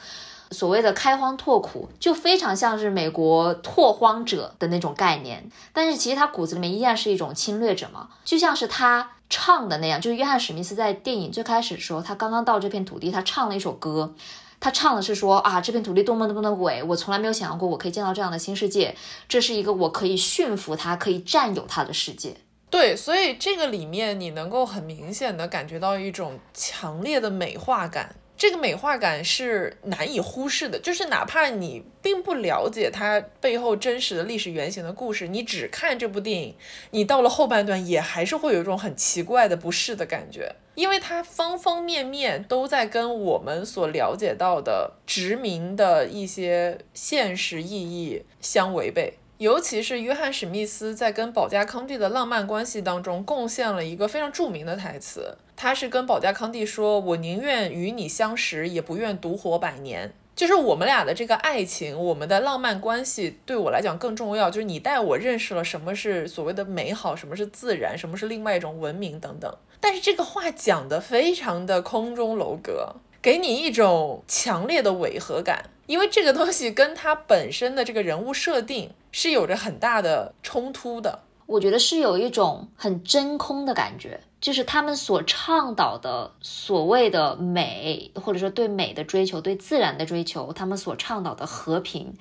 [0.54, 14.14] 所谓的开荒拓苦，就非常像是美国拓荒者的那种概念，但是其实他骨子里面依然是一种侵略者嘛，就像是他唱的那样，就是约翰史密斯在电影最开始的时候，他刚刚到这片土地，他唱了一首歌，
[14.60, 18.96] 他唱的是说啊，这片土地多么多么的伟，我从来没有想象过我可以见到这样的新世界，
[19.28, 22.36] 这是一个我可以驯服它、可以占有它的世界。
[22.70, 28.16] 对，所以这个里面你能够很明显的感觉到一种强烈的美化感。
[28.36, 36.54] 这个美化感是难以忽视的，就是哪怕你并不了解它背后真实的历史原型的故事，你只看这部电影，
[36.90, 40.56] 你到了后半段也还是会有一种很奇怪的不适的感觉。
[40.74, 49.14] 因为它方方面面都在跟我们所了解到的殖民的一些现实意义相违背。
[49.38, 55.36] 尤其是约翰史密斯在跟保加康帝的浪漫关系当中，贡献了一个非常著名的台词。
[55.56, 64.50] 他是跟保加康帝说：“我宁愿与你相识，也不愿独活百年。”就是我们俩的这个爱情，我们的浪漫关系对我来讲更重要。
[64.50, 69.56] 就是你带我认识了什么是所谓的美好，什么是自然，什么是另外一种文明等等。
[69.80, 81.20] 但是这个话讲的非常的空中楼阁，给你一种强烈的违和感，因为这个东西跟他本身的这个人物设定是有着很大的冲突的。
[81.46, 84.20] 我觉得是有一种很真空的感觉。
[84.40, 92.12] 就是他们所倡导的所谓的美，或者说对美的追求、对自然的追求，他们所倡导的和平，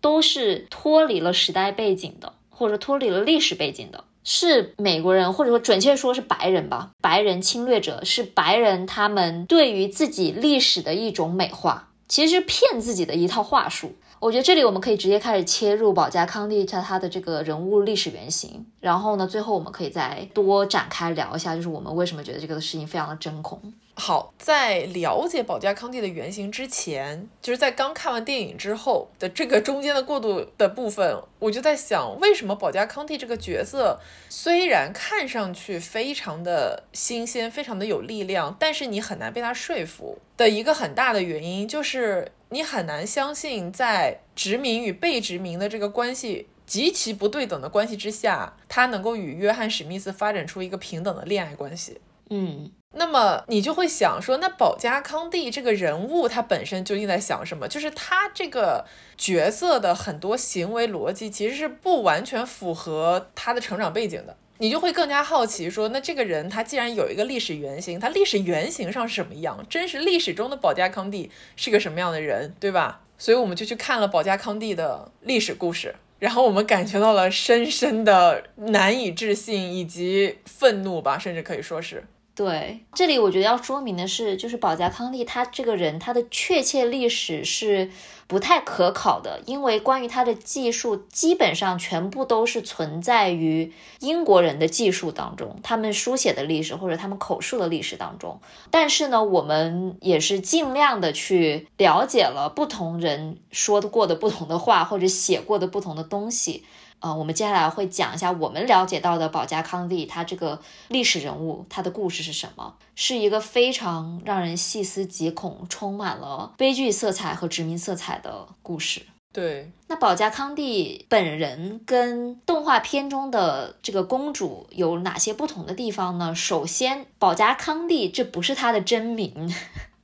[0.00, 13.96] 都是脱离了时代背景的，或者脱离了历史背景的，是美国人，或者说准确说是白人吧，白人侵略者是白人，他们对于自己历史的一种美化，其实是骗自己的一套话术。
[14.24, 23.60] 我觉得这里我们可以直接开始切入保加康帝他他的这个人物历史原型，然后呢，最后我们可以再多展开聊一下，就是我们为什么觉得这个事情非常的真空。
[23.96, 52.00] 好，在了解保加康帝的原型之前，就是在刚看完电影之后的这个中间的过渡的部分，我就在想，为什么保加康帝这个角色虽然看上去非常的新鲜，非常的有力量，但是你很难被他说服的一个很大的原因，就是你很难相信在殖民与被殖民的这个关系极其不对等的关系之下，他能够与约翰史密斯发展出一个平等的恋爱关系。
[52.30, 52.72] 嗯。
[52.96, 57.66] 那么你就会想说，那保加康帝这个人物他本身究竟在想什么？
[57.68, 58.84] 就是他这个
[59.16, 64.36] 角色的很多行为逻辑其实是不完全符合他的成长背景的。
[64.58, 69.66] 你就会更加好奇说，那这个人他既然有一个历史原型，他历史原型上是什么样？
[69.68, 73.00] 真实历史中的保加康帝是个什么样的人，对吧？
[73.18, 82.04] 所以我们就去看了保加康帝的历史故事，然后我们感觉到了深深的难以置信以及愤怒吧，甚至可以说是。
[82.34, 87.92] 对，这里我觉得要说明的是，就是保加康利他这个人，他的确切历史是
[88.26, 98.40] 不太可考的，因为关于他的技术，基本上全部都是存在于英国人的技术当中，他们书写的历史或者他们口述的历史当中。
[98.72, 106.64] 但是呢，我们也是尽量的去了解了不同人说过的不同的话，或者写过的不同的东西。
[107.04, 112.76] 呃，我们接下来会讲一下我们了解到的保加康帝他这个历史人物，他的故事是什么？
[112.94, 119.02] 是一个非常让人细思极恐、充满了悲剧色彩和殖民色彩的故事。
[119.34, 126.34] 对，那保加康帝本人跟动画片中的这个公主有哪些不同的地方呢？
[126.34, 129.52] 首先，保加康帝这不是他的真名。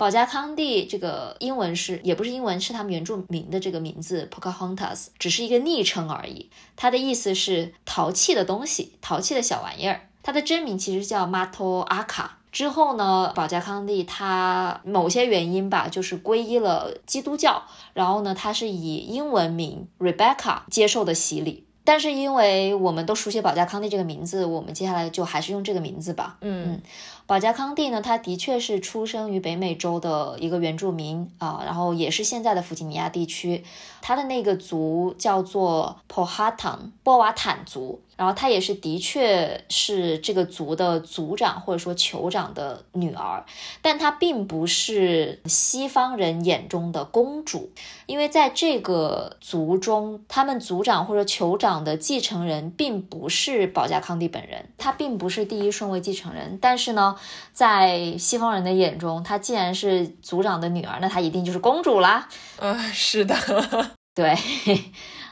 [0.00, 6.48] 保加康帝这个英文是也不是英文，是他们原住民的这个名字 Pocahontas，只是一个昵称而已。
[6.74, 10.08] 它的意思是淘气的东西，淘气的小玩意儿。
[10.22, 12.30] 它的真名其实叫 Mato Aka。
[12.50, 17.64] 之后呢，保加康帝他某些原因吧，就是皈依了基督教。
[17.92, 21.66] 然后呢，他是以英文名 Rebecca 接受的洗礼。
[21.90, 26.36] 但是因为我们都熟悉保加康帝这个名字，我们接下来就还是用这个名字吧。
[26.40, 26.80] 嗯。
[27.26, 33.64] 保加康帝呢，他的确是出生于北美洲的一个原住民啊，然后也是现在的弗吉尼亚地区，
[34.00, 38.00] 他的那个族叫做 Powhatan 波瓦坦族。
[38.20, 43.46] 然后她也是，的确是这个族的族长或者说酋长的女儿，
[43.80, 47.72] 但她并不是西方人眼中的公主，
[48.04, 56.58] 因为在这个族中，他们族长或者酋长的继承人并不是保加康帝本人，他并不是第一顺位继承人。
[56.60, 57.16] 但是呢，
[57.54, 62.28] 在西方人的眼中，她既然是族长的女儿，那她一定就是公主啦。
[62.58, 63.34] 嗯，是的，
[64.14, 64.36] 对。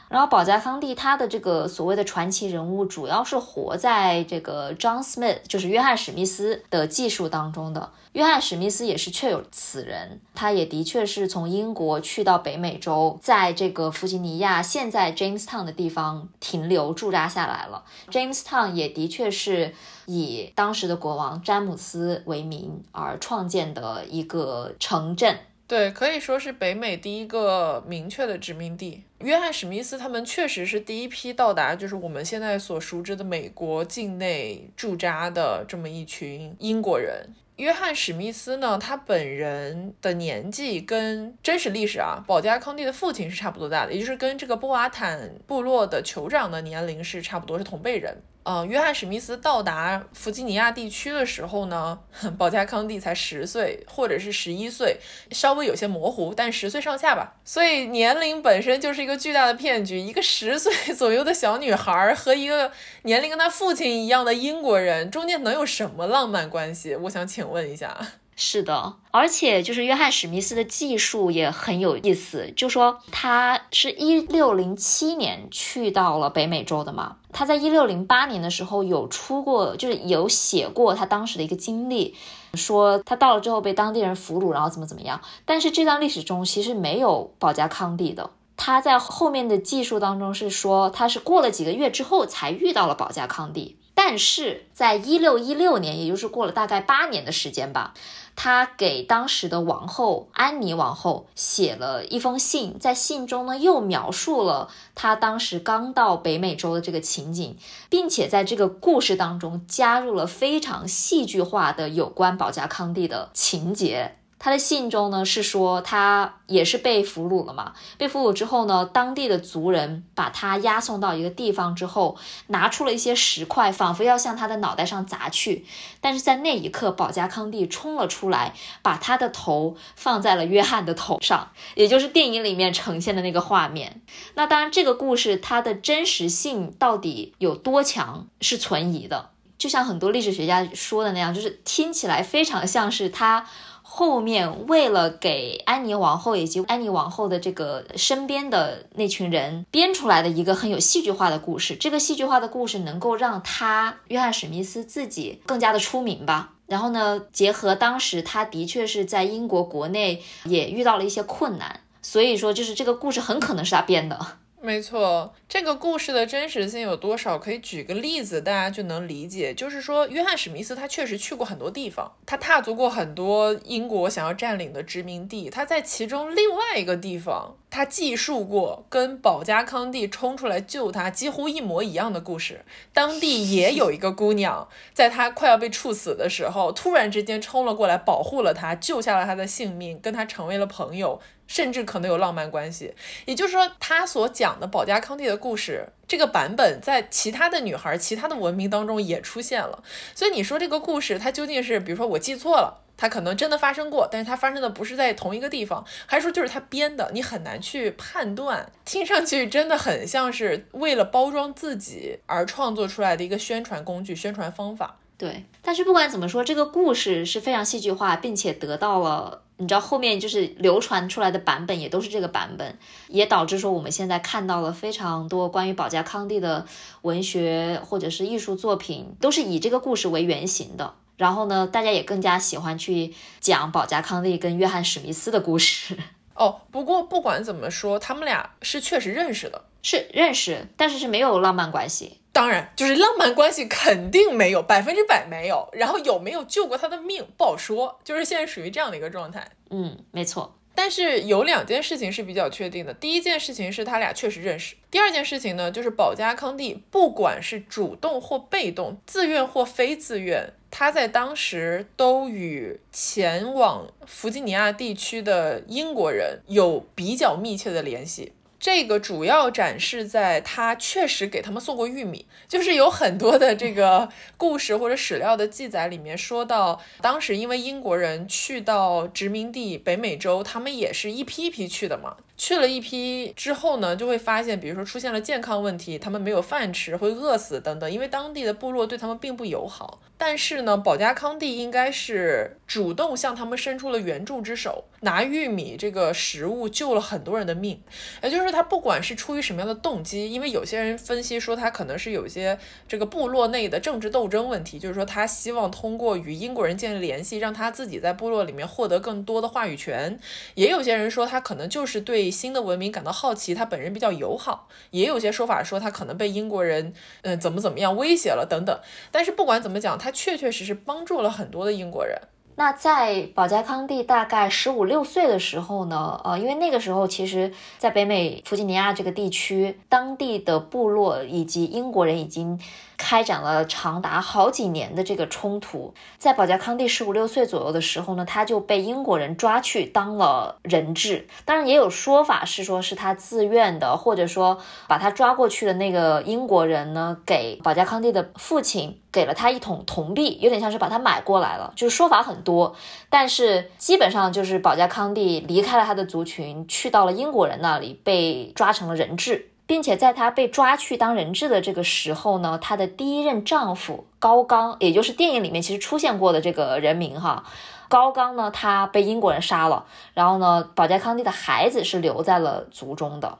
[0.09, 7.91] 然后保加康帝他的这个所谓的传奇人物，主要是活在这个 John Smith，就是约翰史密斯的技术当中的。
[8.13, 17.83] 约翰史密斯也是确有此人，他也的确是从英国去到北美洲，在这个弗吉尼亚现在 Jamestown 的地方停留驻扎下来了。
[18.09, 19.75] Jamestown 也的确是
[20.07, 25.37] 以当时的国王詹姆斯为名而创建的一个城镇。
[25.69, 29.03] 对，可以说是北美第一个明确的殖民地。
[29.19, 37.29] 约翰史密斯他们确实是第一批到达，就是我们现在所熟知的美国境内驻扎的这么一群英国人。
[37.57, 48.17] 约翰史密斯呢，他本人的年纪跟真实历史啊，保加康帝的父亲是差不多大的，也就是跟这个波瓦坦部落的酋长的年龄是差不多，是同辈人。
[48.51, 51.99] 嗯，约翰史密斯到达弗吉尼亚地区的时候呢，
[52.35, 54.97] 保加康帝才十岁，或者是十一岁，
[55.29, 57.35] 稍微有些模糊，但十岁上下吧。
[57.45, 59.99] 所以年龄本身就是一个巨大的骗局。
[59.99, 62.71] 一个十岁 左右的小女孩和一个
[63.03, 66.95] 年龄跟她父亲一样的英国人，中间能有什么浪漫关系？
[66.95, 67.95] 我想请问一下。
[68.41, 82.15] 是的，而且就是约翰史密斯的技术也很有意思，就说他是一六零七年去到了北美洲的嘛，他在一六零八年的时候有出过，就是有写过他当时的一个经历，
[82.53, 97.93] 说他到了之后被当地人俘虏，然后怎么怎么样，但是这段历史中其实没有保加康帝的，他在后面的技术当中是说他是过了几个月之后才遇到了保加康帝，但是在一六一六年，也就是过了大概八年的时间吧。
[98.33, 107.57] 他给当时的王后安妮王后写了一封信，在信中呢又描述了他当时刚到北美洲的这个情景，
[107.89, 114.15] 并且在这个故事当中加入了非常戏剧化的有关保加康帝的情节。
[114.39, 117.73] 他的信中呢是说，他也是被俘虏了嘛。
[117.97, 122.17] 被俘虏之后呢，当地的族人把他押送到一个地方之后，
[122.47, 125.65] 拿出了一些石块，仿佛要向他的脑袋上砸去。
[125.99, 134.01] 但是在那一刻，保加康帝冲了出来，把他的头放在了约翰的头上，也就是电影里面呈现的那个画面。
[134.35, 139.31] 那当然，这个故事它的真实性到底有多强是存疑的。
[139.57, 143.45] 就像很多历史学家说的那样，就是听起来非常像是他。
[143.91, 156.53] 后面为了给安妮王后以及安妮王后的这个身边的那群人编出来的一个很有戏剧化的故事，这个戏剧化的故事能够让他约翰史密斯自己更加的出名吧。
[156.67, 164.19] 然后呢，结合当时他的确是在英国国内也遇到了一些困难，所以说就是这个故事很可能是他编的。
[164.61, 167.39] 没错，这个故事的真实性有多少？
[167.39, 169.53] 可以举个例子，大家就能理解。
[169.53, 175.49] 就是说，约翰史密斯他确实去过很多地方，他踏足过很多英国想要占领的殖民地。
[175.49, 182.65] 他在其中另外一个地方，他记述过跟保加康帝冲出来救他几乎一模一样的故事。
[182.93, 191.21] 当地也有一个姑娘，在他快要被处死的时候，突然之间冲了过来，保护了他，救下了他的性命，跟他成为了朋友。
[191.49, 192.93] 甚至可能有浪漫关系，
[193.25, 199.83] 也就是说，他所讲的保加康帝的故事，这个版本在其他的女孩、其他的文明当中也出现了。
[200.13, 207.09] 所以你说这个故事，它究竟是，比如说我记错了，它可能真的发生过，但是它发生的不是在同一个地方，还是说就是他编的？
[207.15, 208.71] 你很难去判断。
[208.85, 214.97] 听上去真的很像是为了包装自己而创作出来的一个宣传工具、宣传方法。
[215.17, 219.41] 对，但是不管怎么说，这个故事是非常戏剧化，并且得到了。
[219.59, 222.77] 你知道后面就是流传出来的版本也都是这个版本，
[223.09, 226.65] 也导致说我们现在看到了非常多关于保加康帝的
[227.01, 230.95] 文学或者是艺术作品，都是以这个故事为原型的。
[231.17, 235.97] 然后呢，大家也更加喜欢去讲保加康帝跟约翰史密斯的故事。
[236.35, 242.18] 哦，不过不管怎么说，他们俩是确实认识的，是认识，但是是没有浪漫关系。
[242.31, 245.67] 当然，就是浪漫关系肯定没有，百分之百没有。
[245.73, 249.49] 然后有没有救过他的命不好说，就是现在属于这样的一个状态。
[249.71, 250.55] 嗯，没错。
[250.75, 254.75] 但是有两件事情是比较确定的，第一件事情是他俩确实认识。
[254.89, 268.31] 第二件事情呢，就是保加康帝不管是主动或被动，自愿或非自愿，他在当时都与前往弗吉尼亚地区的英国人有比较密切的联系。
[268.59, 282.17] 这个主要展示在他确实给他们送过玉米，就是有很多的这个 故事或者史料的记载里面说到，当时因为英国人去到殖民地北美洲，他们也是一批一批去的嘛。
[282.39, 289.99] 去了一批之后呢，就会发现，比如说出现了健康问题，他们没有饭吃，会饿死等等，因为当地的部落对他们并不友好。
[290.17, 297.81] 但是呢，保加康帝应该是主动向他们伸出了援助之手，拿玉米这个食物救了很多人的命。
[298.23, 310.17] 也就是他不管是出于什么样的动机，因为有些人分析说他可能是有一些这个部落内的政治斗争问题，就是说他希望通过与英国人建立联系，让他自己在部落里面获得更多的话语权。
[310.55, 312.28] 也有些人说他可能就是对。
[312.29, 318.79] 新的文明感到好奇，他本人比较友好，也有些说法说他可能被英国人，嗯，怎么怎么样威胁了等等。
[319.11, 322.19] 但是不管怎么讲，他确确实实帮助了很多的英国人。
[322.55, 332.59] 那在保加康帝大概十五六岁的时候呢，呃，因为那个时候其实，在北美弗吉尼亚这个地区，当地的部落以及英国人已经
[332.99, 335.95] 开展了长达好几年的这个冲突。
[336.19, 341.27] 在保加康帝十五六岁左右的时候呢，他就被英国人抓去当了人质。
[341.45, 348.99] 当然，也有说法是说是他自愿的，或者说把他抓过去的那个英国人呢，给保加康帝的父亲。
[349.11, 352.75] 给了他一桶铜币，有点像是把他买过来了，就是说法很多，
[353.09, 367.43] 但是基本上就是保加康帝离开了他的族群，去到了英国人那里，被抓成了人质，并且在她被抓去当人质的这个时候呢，她的第一任丈夫高刚，也就是电影里面其实出现过的这个人名哈，
[367.87, 373.37] 高刚呢，他被英国人杀了，然后呢，保加康帝的孩子是留在了族中的。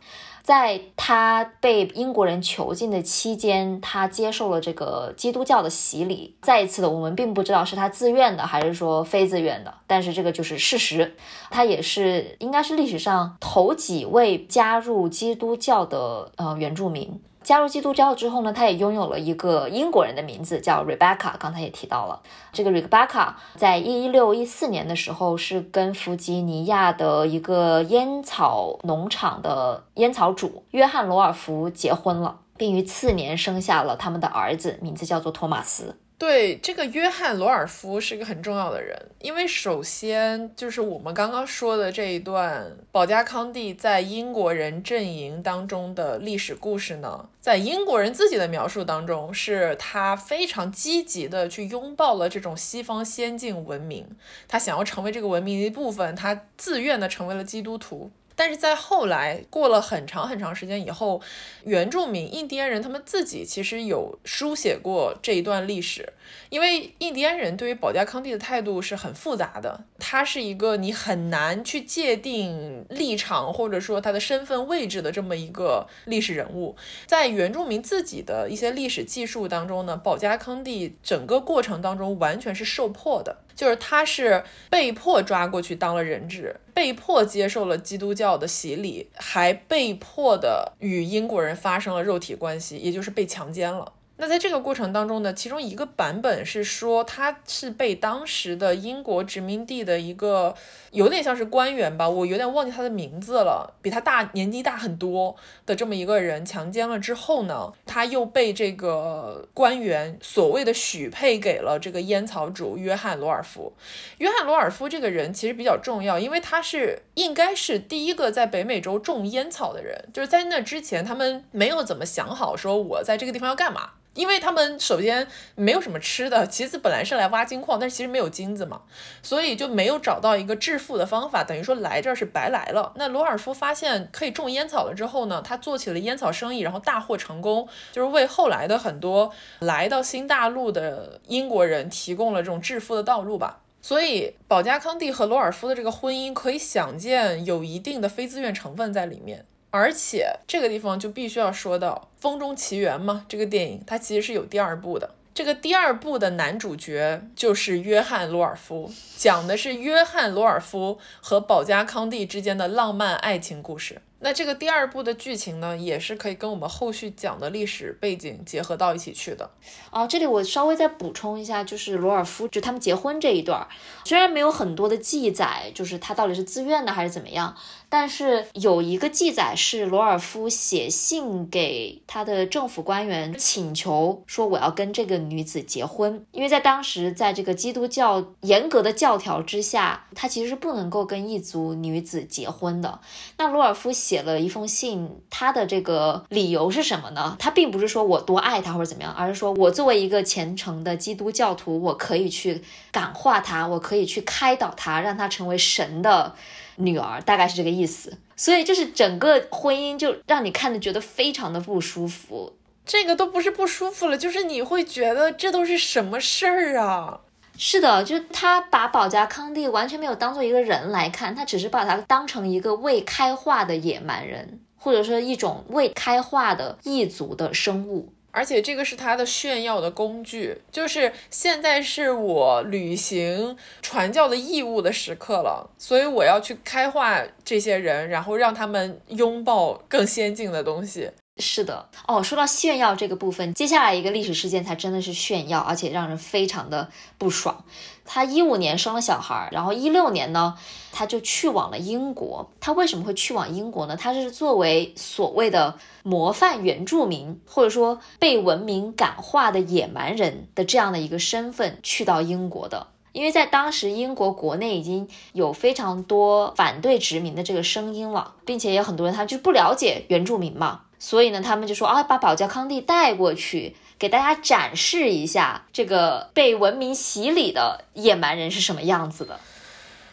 [0.49, 6.35] 在他被英国人囚禁的期间，他接受了这个基督教的洗礼。
[6.41, 11.15] 再一次的，我们并不知道是他自愿的还是说非自愿的，但是这个就是事实。
[11.51, 17.21] 他也是应该是历史上头几位加入基督教的呃原住民。
[17.49, 21.31] 加入基督教之后呢，他也拥有了一个英国人的名字，叫 Rebecca。
[21.39, 22.21] 刚才也提到了，
[22.53, 35.97] 这个 Rebecca 在一六一四年的时候是跟弗吉尼亚的一个烟草农场的烟草主约翰罗尔福结婚了，并于次年生下了他们的儿子，名字叫做托马斯。
[36.19, 54.05] 对这个约翰罗尔夫是一个很重要的人，因为首先就是我们刚刚说的这一段保加康帝在英国人阵营当中的历史故事呢，在英国人自己的描述当中，是他非常积极的去拥抱了这种西方先进文明，
[54.49, 58.11] 他想要成为这个文明的一部分，他自愿的成为了基督徒。
[58.39, 61.21] 但是在后来过了很长很长时间以后，
[61.65, 66.13] 原住民印第安人他们自己其实有书写过这一段历史，
[66.47, 83.35] 因为印第安人对于保加康帝的态度是很复杂的，他是一个你很难去界定立场或者说他的身份位置的这么一个历史人物，在原住民自己的一些历史记述当中呢，保加康帝整个过程当中完全是受迫的。
[83.59, 93.91] 就是他是被迫抓过去当了人质，被迫接受了基督教的洗礼，还被迫的与英国人发生了肉体关系，也就是被强奸了。
[94.21, 100.53] 那在这个过程当中呢，其中一个版本是说他是被当时的英国殖民地的一个
[100.91, 113.71] 有点像是官员吧，我有点忘记他的名字了，比他大年纪大很多的这么一个人强奸了之后呢，他又被这个官员所谓的许配给了这个烟草主约翰罗尔夫。
[114.17, 123.91] 约翰罗尔夫这个人其实比较重要，因为他是应该是第一个在北美洲种烟草的人，就是在那之前他们没有怎么想好说我在这个地方要干嘛。
[124.15, 128.81] 因为他们首先没有什么吃的，其次本来是来挖金矿，但是其实没有金子嘛，
[129.21, 132.91] 所以就没有找到一个致富的方法，等于说来这儿是白来了。
[132.95, 143.61] 那罗尔夫发现可以种烟草了之后呢，他做起了烟草生意，然后大获成功，就是为后来的很多来到新大陆的英国人提供了这种致富的道路吧。
[143.81, 149.45] 所以保加康帝和罗尔夫的这个婚姻，可以想见有一定的非自愿成分在里面。
[149.71, 155.15] 而且这个地方就必须要说到《风中奇缘》嘛，这个电影它其实是有第二部的。
[155.33, 164.01] 这个第二部的男主角就是约翰罗尔夫，讲的是约翰罗尔夫和保加康帝之间的浪漫爱情故事。
[164.21, 169.49] 那这个第二部的剧情呢，也是可以跟我们后续讲的历史背景结合到一起去的。
[169.91, 173.65] 哦，这里我稍微再补充一下，就是罗尔夫就他们结婚这一段，
[174.03, 177.55] 虽然没有很多的记载，就是他到底是自愿的还是怎么样。
[177.89, 192.99] 但是有一个记载是罗尔夫写信给他的政府官员，请求说我要跟这个女子结婚，因为在当时在这个基督教严格的教条之下，他其实是不能够跟异族女子结婚的。
[193.37, 197.35] 那罗尔夫写了一封信，他的这个理由是什么呢？
[197.39, 202.61] 他并不是说我多爱她或者怎么样，而是说我作为一个虔诚的基督教徒，我可以去
[202.91, 206.35] 感化她，我可以去开导她，让她成为神的。
[206.79, 212.53] 女儿大概是这个意思，所以就是整个婚姻就让你看的觉得非常的不舒服。
[212.85, 217.19] 这个都不是不舒服了，就是你会觉得这都是什么事儿啊？
[217.57, 228.13] 是的，就他把保加康帝完全没有当做一个人来看，他只是把他当成一个未开化的野蛮人，或者说一种未开化的异族的生物。
[228.31, 241.11] 而且这个是他的炫耀的工具，就是现在是我履行传教的义务的时刻了，所以我要去开化这些人，然后让他们拥抱更先进的东西。
[241.41, 247.63] 是的，哦，说到炫耀这个部分，接下来一个历史事件才真的是炫耀，而且让人非常的不爽。
[248.11, 250.57] 他一五年生了小孩儿，然后一六年呢，
[250.91, 252.49] 他就去往了英国。
[252.59, 253.95] 他为什么会去往英国呢？
[253.95, 262.87] 他是作为所谓的模范原住民，或者说被文明感化的野蛮人的这样的一个身份去到英国的。
[263.11, 273.75] 因为在当时英国国内已经有非常多反对殖民的这个声音了，并且有很多人他就不了解原住民嘛，所以呢，他们就说啊，把保加康帝带过去。
[273.99, 279.37] 给大家展示一下这个被文明洗礼的野蛮人是什么样子的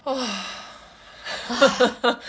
[0.03, 0.45] 啊，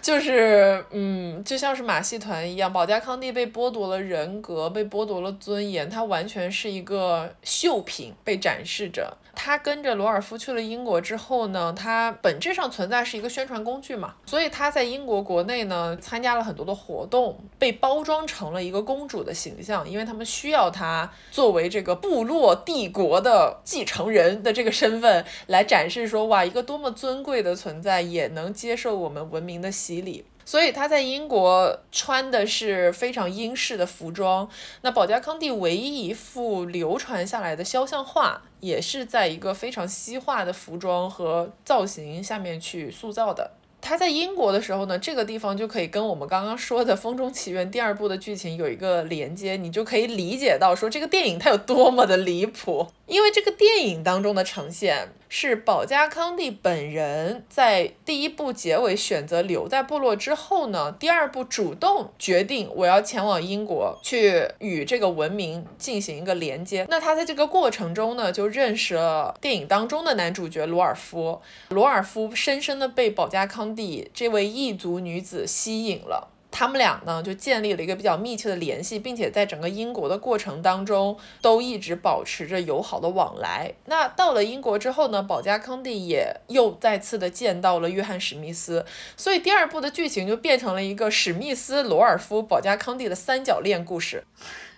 [0.00, 9.16] 就是嗯，就像是马戏团一样，保加康帝被剥夺了人格，被剥夺了尊严，他完全是一个秀品被展示着。
[9.36, 30.24] 他跟着罗尔夫去了英国之后呢，他本质上存在是一个宣传工具嘛，所以他在英国国内呢参加了很多的活动，被包装成了一个公主的形象，因为他们需要他作为这个部落帝国的继承人的这个身份来展示说，哇，一个多么尊贵的存在也能接受我们文明的洗礼。
[30.48, 34.48] 所以他在英国穿的是非常英式的服装。
[34.82, 43.52] 那保加康帝唯一一幅流传下来的肖像画，也是在一个非常西化的服装和造型下面去塑造的。
[43.80, 52.88] 他在英国的时候呢，这个地方就可以跟我们刚刚说的《风中奇缘》第二部的剧情有一个连接，你就可以理解到说这个电影它有多么的离谱。
[53.06, 66.86] 因为这个电影当中的呈现是保加康帝本人在第一部结尾选择留在部落之后呢，第二部主动决定我要前往英国去与这个文明进行一个连接。
[66.88, 71.40] 那他在这个过程中呢，就认识了电影当中的男主角罗尔夫。
[71.68, 76.32] 罗尔夫深深的被保加康帝这位异族女子吸引了。
[76.58, 83.74] 他们俩呢就建立了一个比较密切的联系，并且在整个英国的过程当中都一直保持着友好的往来。
[83.84, 88.86] 那到了英国之后呢，保加康帝也又再次的见到了约翰史密斯，
[89.18, 94.24] 所以第二部的剧情就变成了一个史密斯、罗尔夫、保加康帝的三角恋故事。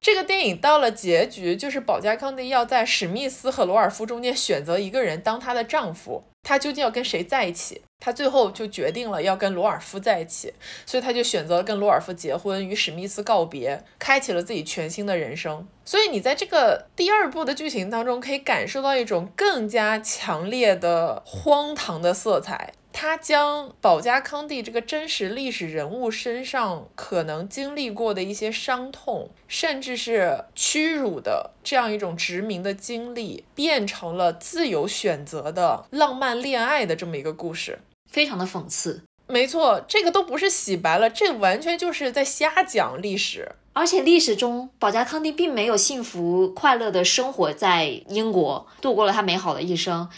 [0.00, 6.24] 这个电影到了结局，就是保加康帝要在史密斯和罗尔夫中间选择一个人当她的丈夫。
[6.42, 7.82] 她究竟要跟谁在一起？
[8.00, 10.54] 她最后就决定了要跟罗尔夫在一起，
[10.86, 15.66] 所以她就选择了跟罗尔夫结婚，与史密斯告别，开启了自己全新的人生。
[15.84, 22.72] 所以你在这个第二部的剧情当中，可以感受到一种更加强烈的荒唐的色彩。
[23.00, 37.78] 他将保加康帝这个真实历史人物身上可能经历过的一些伤痛，甚至是屈辱的这样一种殖民的经历，变成了自由选择的浪漫恋爱的这么一个故事，
[38.10, 39.04] 非常的讽刺。
[39.28, 43.52] 没错，这个都不是洗白了，这完全就是在瞎讲历史。
[43.74, 50.08] 而且历史中，保加康帝并没有幸福快乐的生活在英国，度过了他美好的一生。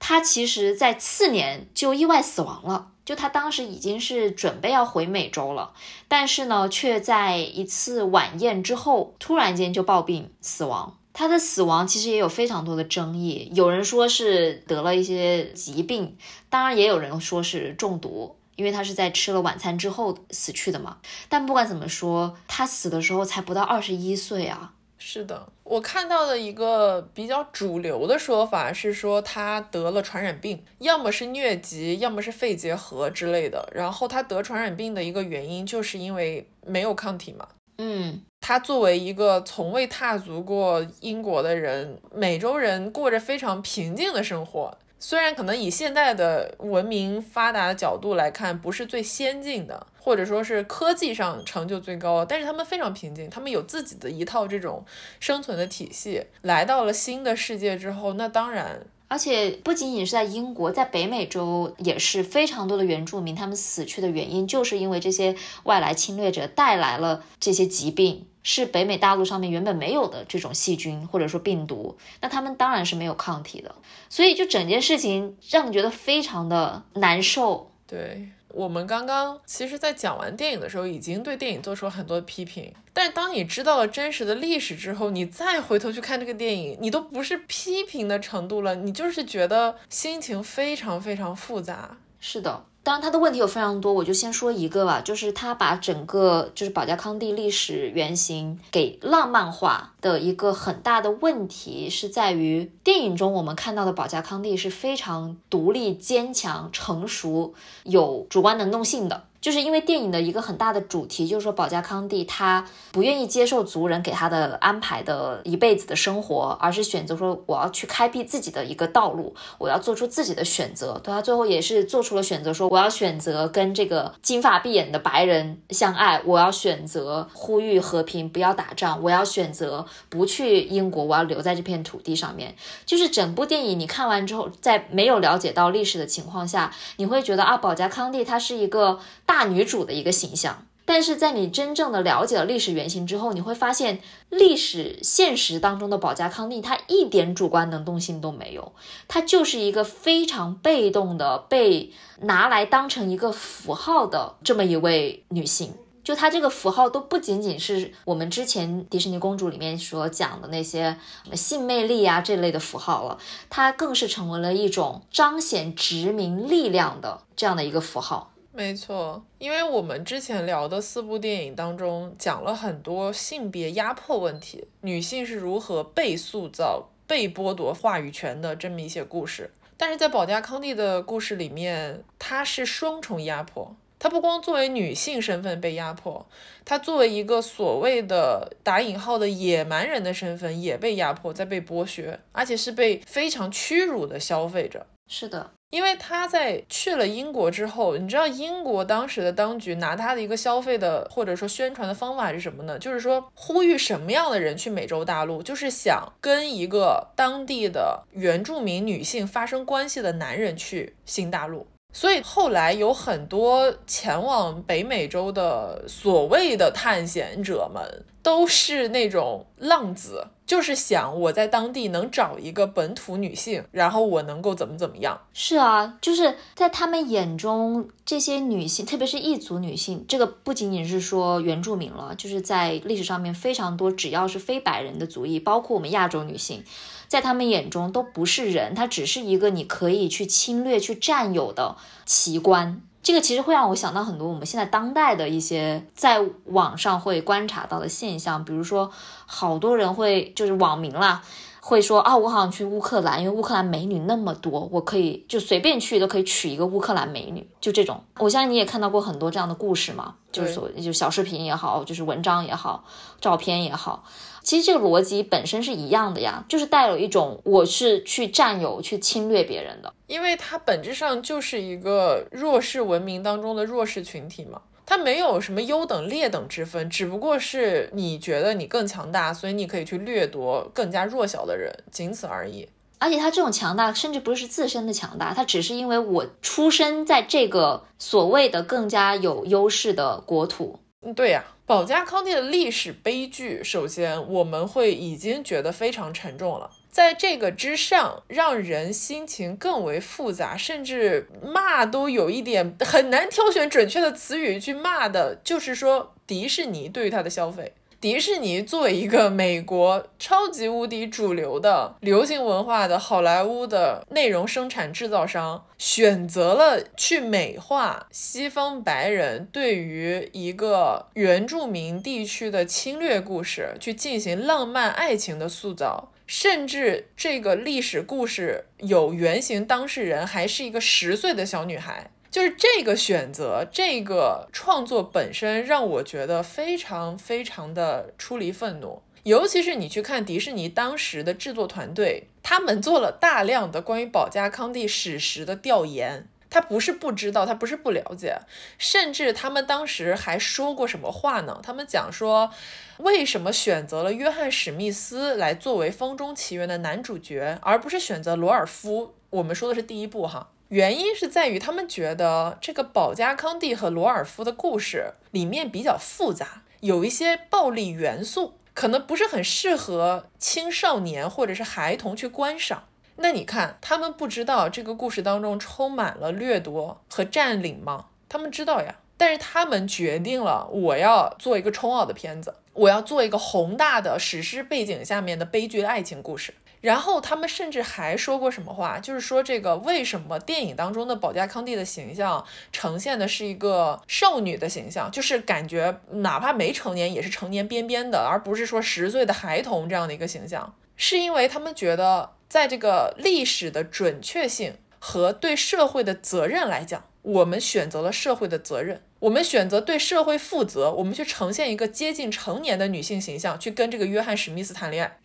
[0.00, 2.88] 他其实，在次年就意外死亡了。
[3.04, 5.72] 就他当时已经是准备要回美洲了，
[6.06, 10.96] 但是呢，却在一次晚宴之后，突然间就暴病死亡。
[11.12, 16.16] 他的死亡其实也有非常多的争议，有人说是得了一些疾病，
[16.48, 20.98] 当然也有人说是中毒，因为他是在吃了晚餐之后死去的嘛。
[21.28, 24.74] 但不管怎么说，他死的时候才不到二十一岁啊。
[25.02, 33.66] 是的，我看到的一个比较主流的说法是说他得了传染病，要么是疟疾，要么是肺结核之类的。
[33.74, 37.48] 然后他得传染病的一个原因就是因为没有抗体嘛。
[37.78, 44.76] 嗯，他作为一个从未踏足过英国的人，美洲人过着非常平静的生活。
[45.02, 54.84] 虽然可能以现代的文明发达的角度来看，不是最先进的，或者说是科技上成就最高，但是他们非常平静，他们有自己的一套这种
[55.18, 56.26] 生存的体系。
[56.42, 65.34] 来到了新的世界之后，那当然，而且不仅仅是在英国，在北美洲也是非常多的原住民，他们死去的原因就是因为这些
[65.64, 68.26] 外来侵略者带来了这些疾病。
[68.42, 73.74] 是北美大陆上面原本没有的这种细菌或者说病毒，那他们当然是没有抗体的，
[74.08, 77.70] 所以就整件事情让你觉得非常的难受。
[77.86, 91.98] 对我们刚刚其实，在讲完电影的时候，已经对电影做出了很多批评，但当你知道了真实的历史之后，你再回头去看这个电影，你都不是批评的程度了，你就是觉得心情非常非常复杂。
[92.18, 92.64] 是的。
[92.82, 107.54] 当然，他的问题有非常多，我就先说一个吧，就是他把整个就是保加康帝历史原型给浪漫化的一个很大的问题是在于，电影中我们看到的保加康帝是非常独立、坚强、成熟、
[107.84, 109.24] 有主观能动性的。
[109.40, 121.00] 就是因为电影的一个很大的主题，就是说保加康帝他不愿意接受族人给他的安排的一辈子的生活，而是选择说我要去开辟自己的一个道路，我要做出自己的选择。
[121.02, 132.54] 对他最后也是做出了选择，说我要选择跟这个金发碧眼的白人相爱，我要选择呼吁和平，不要打仗，我要选择不去英国，我要留在这片土地上面。
[132.84, 138.98] 就是整部电影你看完之后，在没有了解到历史的情况下，你会觉得啊，保加康帝他是一个。
[139.30, 148.72] 大女主的一个形象，但是在你真正的了解了历史原型之后，你会发现历史现实当中的保加康帝，她一点主观能动性都没有，
[149.06, 155.74] 她就是一个非常被动的被拿来当成一个符号的这么一位女性。
[156.02, 163.16] 就她这个符号都不仅仅是我们之前迪士尼公主里面所讲的那些什么性魅力啊这类的符号了，
[163.48, 168.32] 它更是成为了一种彰显殖民力量的这样的一个符号。
[168.52, 179.50] 没错，因为我们之前聊的四部电影当中讲了很多性别压迫问题，女性是如何被塑造、被剥夺话语权的这么一些故事。
[179.76, 183.74] 但是在保加康帝的故事里面，她是双重压迫。
[183.98, 186.26] 她不光作为女性身份被压迫，
[186.64, 194.86] 她作为一个所谓的打引号的野蛮人的身份也被压迫，在被剥削，而且是被非常屈辱的消费着。
[195.10, 195.50] 是的。
[195.70, 202.76] 因为他在去了英国之后，你知道英国当时的当局拿他的一个消费的或者说宣传的方法是什么呢？
[202.76, 211.68] 就是说呼吁什么样的人去美洲大陆，就是想跟一个当地的原住民女性发生关系的男人去新大陆。
[211.92, 220.28] 所以后来有很多前往北美洲的所谓的探险者们，都是那种浪子。
[220.46, 225.20] 就是想我在当地能找一个本土女性，然后我能够怎么怎么样？
[225.32, 236.64] 是啊，就是在他们眼中，这些女性，特别是异族女性，这个不仅仅是说原住民了，就是在历史上面非常多，只要是非白人的族裔，包括我们亚洲女性，
[237.10, 241.74] 在他们眼中都不是人，它只是一个你可以去侵略、去占有的
[242.06, 242.80] 奇观。
[243.02, 248.92] 这个其实会让我想到很多我们现在当代的一些在网上会观察到的现象，比如说
[249.26, 251.20] 好多人会就是网民啦，
[251.60, 258.00] 会说啊，我好想去乌克兰，因为乌克兰美女那么多，我可以就随便去都可以娶一个乌克兰美女，就这种。
[258.18, 262.84] 我相信你也看到过很多这样的故事嘛，就是所就小视频也好，就是文章也好，
[263.20, 264.04] 照片也好。
[264.50, 282.68] 其实这个逻辑本身是一样的呀，就是带有一种我是去占有、去侵略别人的，因为它本质上就是一个弱势文明当中的弱势群体嘛，它没有什么优等劣等之分，只不过是你觉得你更强大，所以你可以去掠夺更加弱小的人，仅此而已。
[282.98, 290.79] 而且他这种强大，甚至不是自身的强大，他只是因为我出生在这个所谓的更加有优势的国土。
[291.02, 291.44] 嗯，对呀。
[291.66, 296.68] 保加康帝的历史悲剧，首先我们会已经觉得非常沉重了。
[296.90, 307.72] 在这个之上，让人心情更为复杂，甚至骂都有一点很难挑选准确的词语去骂的，就是说迪士尼对于它的消费。
[308.00, 332.10] 迪士尼作为一个美国超级无敌主流的流行文化的好莱坞的内容生产制造商，选择了去美化西方白人对于一个原住民地区的侵略故事，去进行浪漫爱情的塑造，甚至这个历史故事有原型当事人还是一个十岁的小女孩。
[332.30, 339.02] 就是这个选择，这个创作本身让我觉得非常非常的出离愤怒。
[339.24, 346.26] 尤其是你去看迪士尼当时的制作团队，他们做了大量的关于保加康帝史实的调研。
[346.48, 348.38] 他不是不知道，他不是不了解，
[348.76, 351.60] 甚至他们当时还说过什么话呢？
[351.62, 352.50] 他们讲说，
[352.98, 359.14] 为什么选择了约翰史密斯来作为《风中奇缘》的男主角，而不是选择罗尔夫？
[359.30, 360.50] 我们说的是第一部哈。
[360.70, 372.84] 原因是在于他们觉得这个保加康帝和罗尔夫的故事里面比较复杂，有一些暴力元素，可能不是很适合青少年或者是孩童去观赏。
[373.16, 378.06] 那你看，他们不知道这个故事当中充满了掠夺和占领吗？
[378.28, 386.54] 他们知道呀，但是他们决定了，我要做一个冲奥的片子，我要做一个宏大的史诗背景下面的悲剧爱情故事。
[386.80, 415.20] 然后他们甚至还说过什么话，就是说这个为什么电影当中的保加康帝的形象呈现的是一个少女的形象，就是感觉哪怕没成年也是成年边边的，而不是说十岁的孩童这样的一个形象，是因为他们觉得在这个历史的准确性和对社会的责任来讲，我们选择了社会的责任，我们选择对社会负责，我们去呈现一个接近成年的女性形象，去跟这个约翰史密斯谈恋爱，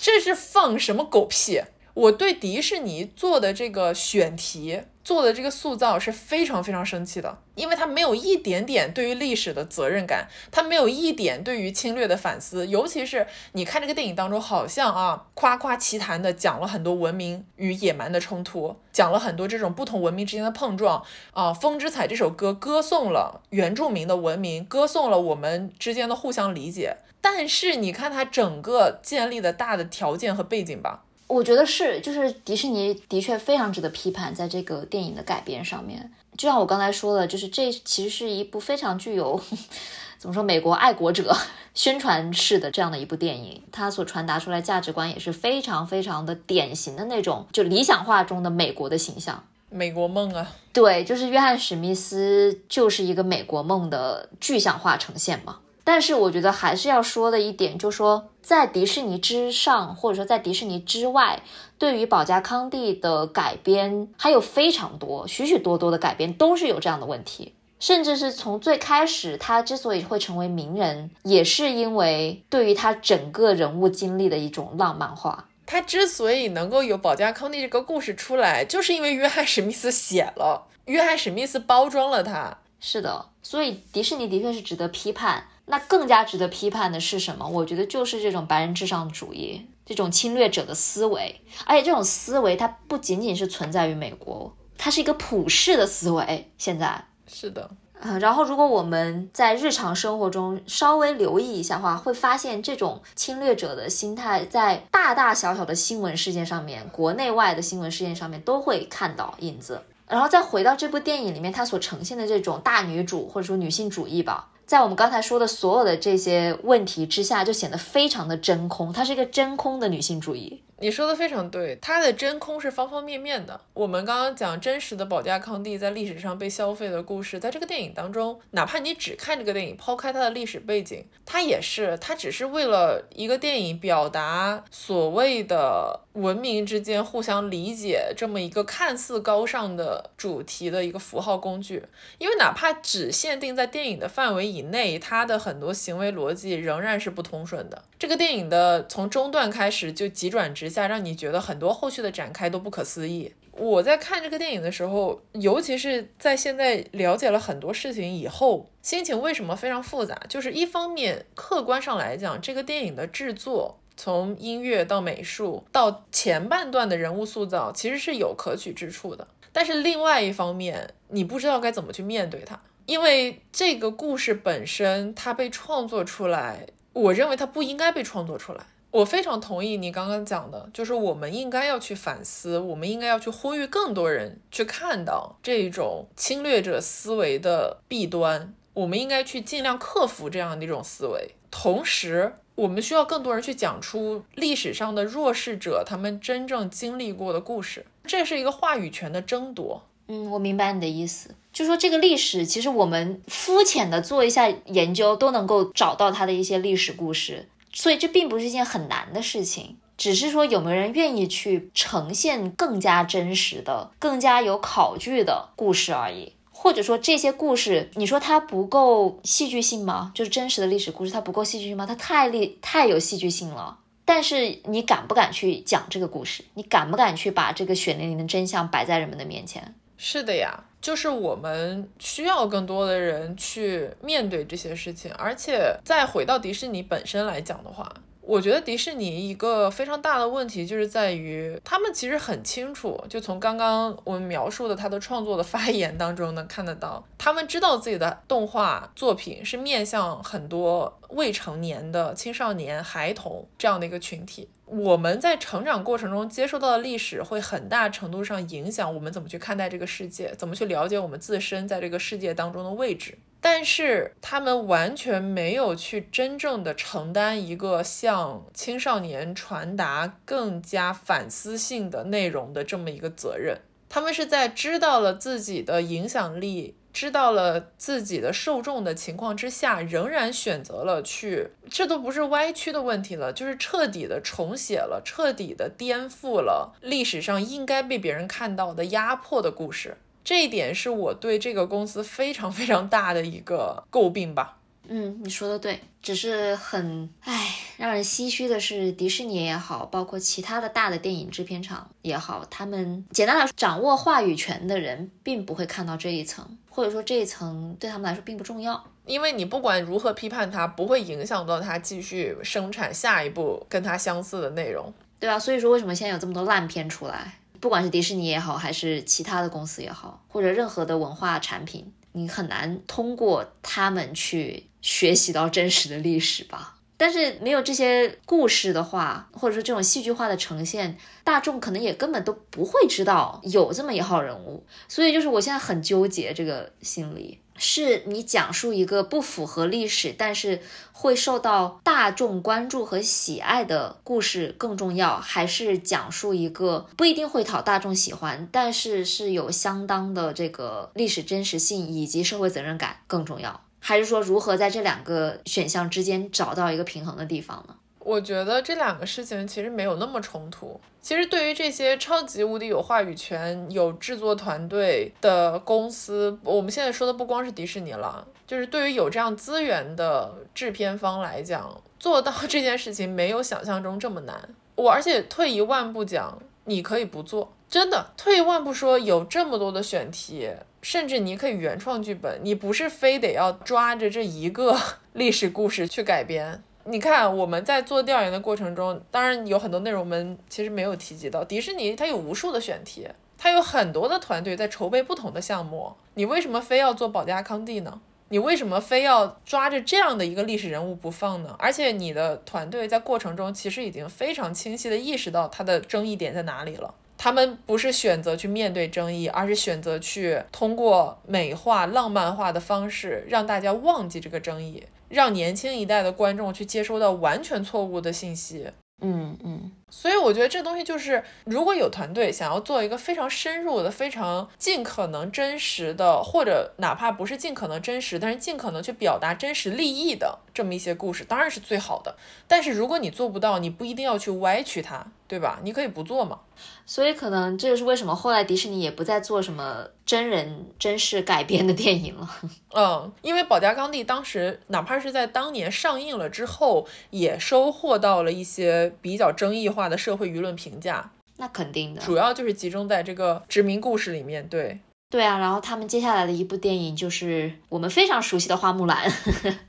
[0.00, 1.60] 这是放什么狗屁？
[1.94, 4.82] 我对迪士尼做的这个选题。
[5.06, 12.66] 做的这个塑造是非常非常生气的，因为他没有一点点对于历史的责任感，他没有一点对于侵略的反思。
[12.66, 21.00] 尤其是你看这个电影当中，好像啊夸夸其谈的讲了很多文明与野蛮的冲突，讲了很多这种不同文明之间的碰撞
[21.30, 21.50] 啊。
[21.54, 26.96] 《风之彩》这首歌歌颂了原住民的文明，歌颂了我们之间的互相理解。
[27.20, 31.04] 但是你看它整个建立的大的条件和背景吧。
[31.28, 36.12] 我觉得是，就是迪士尼的确非常值得批判，在这个电影的改编上面。
[36.36, 39.40] 就像我刚才说的，就是这其实是一部非常具有
[40.18, 41.34] 怎么说美国爱国者
[41.74, 50.52] 宣传式的这样的一部电影，它所传达出来价值观也是非常非常的典型的那种就理想化中的美国的形象，美国梦啊。
[50.72, 55.58] 对，就是约翰史密斯就是一个美国梦的具象化呈现嘛。
[55.86, 61.40] 但是我觉得还是要说的一点，就是说在迪士尼之上，或者说在迪士尼之外，
[61.78, 67.54] 对于保加康帝的改编还有非常多、许许多多的改编都是有这样的问题。
[67.78, 75.46] 甚至是从最开始，他之所以会成为名人，也是因为对于他整个人物经历的一种浪漫化。
[75.66, 82.58] 他之所以能够有保加康帝这个故事出来，就是因为约翰史密斯写了，约翰史密斯包装了他。
[82.80, 85.46] 是的，所以迪士尼的确是值得批判。
[85.66, 87.48] 那更加值得批判的是什么？
[87.48, 91.40] 我觉得就是这种白人至上主义，这种侵略者的思维。
[91.66, 96.50] 而且这种思维它不仅仅是存在于美国，它是一个普世的思维。
[96.56, 97.68] 现在是的，
[98.00, 109.82] 呃，然后如果我们在日常生活中稍微留意一下的话，会发现这种侵略者的心态在大大小小的新闻事件上面，国内外的新闻事件上面都会看到影子。
[110.06, 114.50] 然后再回到这部电影里面，它所呈现的这种大女主或者说女性主义吧。
[114.66, 118.92] 在我们刚才说的所有的这些问题之下，就显得非常的真空。
[118.92, 120.60] 它是一个真空的女性主义。
[120.78, 123.58] 你说的非常对，它的真空是方方面面的。
[123.72, 141.82] 我们刚刚讲真实的保加康帝在历史上被消费的故事，在这个电影当中，哪怕你只看这个电影，抛开它的历史背景，它也是，它只是为了一个电影表达所谓的文明之间互相理解这么一个看似高尚的主题的一个符号工具。
[142.18, 147.82] 因为哪怕只限定在电影的范围以内，它的很多行为逻辑仍然是不通顺的。
[147.98, 150.68] 这个电影的从中段开始就急转直。
[150.68, 153.32] 下让你觉得很多后续的展开都不可思议。
[153.52, 160.14] 我在看这个电影的时候，尤其是在现在了解了很多事情以后，心情为什么非常复杂？
[160.28, 169.26] 就是一方面客观上来讲，这个电影的制作，从音乐到美术到前半段的人物塑造，其实是有可取之处的。
[169.52, 176.66] 但是另外一方面，你不知道该怎么去面对它，因为这个故事本身它被创作出来，
[176.96, 178.64] 我认为它不应该被创作出来。
[178.90, 191.34] 我非常同意你刚刚讲的，就是我们应该要去反思，我们应该要去呼吁更多人去看到这种侵略者思维的弊端，我们应该去尽量克服这样的一种思维。
[191.50, 199.84] 同时，我们需要更多人去讲出历史上的弱势者他们真正经历过的故事，这是一个话语权的争夺。
[200.08, 207.48] 嗯，我明白你的意思，就说这个历史，其实我们肤浅的做一下研究，都能够找到它的一些历史故事。
[207.72, 216.34] 所以这并不是一件很难的事情，只是说有没有人愿意去呈现更加真实的、更加有考据的故事而已。
[216.50, 220.12] 或者说这些故事，你说它不够戏剧性吗？
[220.14, 221.86] 就是真实的历史故事，它不够戏剧性吗？
[221.86, 223.78] 它太厉太有戏剧性了。
[224.04, 226.44] 但是你敢不敢去讲这个故事？
[226.52, 229.74] 你敢不敢去把这个血淋淋的真相摆在人们的面前？
[229.96, 230.64] 是的呀。
[230.86, 254.48] 就是我们需要更多的人去面对这些事情，而且再回到迪士尼本身来讲的话，我觉得迪士尼一个非常大的问题就是在于，他们其实很清楚，就从刚刚我们描述的他的创作的发言当中能看得到，他们知道自己的动画作品是面向很多未成年的青少年、孩童这样的一个群体。
[254.66, 263.16] 我们在成长过程中接受到的历史，会很大程度上影响我们怎么去看待这个世界，怎么去了解我们自身在这个世界当中的位置。
[263.40, 273.60] 但是他们完全没有去真正的承担一个向青少年传达更加反思性的内容的这么一个责任。
[273.88, 276.74] 他们是在知道了自己的影响力。
[276.96, 289.98] 知道了自己的受众的情况之下，仍然选择了去，这都不是歪曲的问题了，就是彻底的重写了，彻底的颠覆了历史上应该被别人看到的压迫的故事。
[290.24, 294.56] 这一点是我对这个公司非常非常大的一个诟病吧。
[294.88, 308.84] 嗯，你说的对，只是很唉，让人唏嘘的是，迪士尼也好，包括其他的大的电影制片厂也好，他们简单来说，掌握话语权的人并不会看到这一层，或者说这一层对他们来说并不重要。
[309.06, 314.92] 因为你不管如何批判它，不会影响到它继续生产下一部跟它相似的内容。
[315.18, 315.38] 对吧？
[315.38, 317.38] 所以说，为什么现在有这么多烂片出来？
[317.60, 326.75] 不管是迪士尼也好，还是其他的公司也好，或者任何的文化产品，你很难通过他们去学习到真实的历史吧。
[326.96, 334.64] 但是没有这些故事的话，或者说这种戏剧化的呈现，大众可能也根本都不会知道有这么一号人物。
[334.88, 337.40] 所以就是我现在很纠结这个心理。
[337.58, 340.60] 是你讲述一个不符合历史，但是
[340.92, 353.62] 会受到大众关注和喜爱的故事更重要，还是讲述一个不一定会讨大众喜欢，但是是有相当的这个历史真实性以及社会责任感更重要？
[353.86, 357.74] 还是说如何在这两个选项之间找到一个平衡的地方呢？
[358.00, 360.80] 我觉得这两个事情其实没有那么冲突。
[361.00, 374.36] 其实对于这些超级无敌有话语权、有制作团队的公司，我们现在说的不光是迪士尼了，就是对于有这样资源的制片方来讲，做到这件事情没有想象中这么难。
[374.74, 380.50] 我而且退一万步讲，你可以不做，真的退一万步说，有这么多的选题，
[380.88, 384.78] 甚至你可以原创剧本，你不是非得要抓着这一个
[385.14, 386.62] 历史故事去改编。
[386.84, 391.42] 你看，我们在做调研的过程中，当然有很多内容我们其实没有提及到。
[391.42, 395.92] 迪士尼它有无数的选题，它有很多的团队在筹备不同的项目。
[396.14, 398.00] 你为什么非要做保加康帝呢？
[398.28, 401.56] 你为什么非要抓着这样的一个历史人物不放呢？
[401.58, 406.94] 而且你的团队在过程中其实已经非常清晰的意识到它的争议点在哪里了。
[407.18, 414.84] 他们不是选择去面对争议，而是选择去通过美化、浪漫化的方式让大家忘记这个争议。
[415.08, 418.68] 让年轻一代的观众去接收到完全错误的信息，
[419.00, 432.16] 嗯嗯，所以我觉得这东西就是，如果有团队想要做一个非常深入的、非常尽可能真实的，或者哪怕不是尽可能真实，但是尽可能去表达真实利益的这么一些故事，当然是最好的。
[432.48, 435.58] 但是如果你做不到，你不一定要去歪曲它，对吧？
[435.62, 436.40] 你可以不做嘛。
[436.86, 442.28] 所以可能这就是为什么后来迪士尼也不再做什么真人真事改编的电影了。
[442.74, 451.10] 嗯，因为保加康帝当时哪怕是在当年上映了之后，也收获到了一些比较争议化的社会舆论评价。
[451.38, 454.48] 那肯定的，主要就是集中在这个殖民故事里面。
[454.48, 454.78] 对，
[455.10, 455.38] 对啊。
[455.38, 459.10] 然后他们接下来的一部电影就是我们非常熟悉的《花木兰》，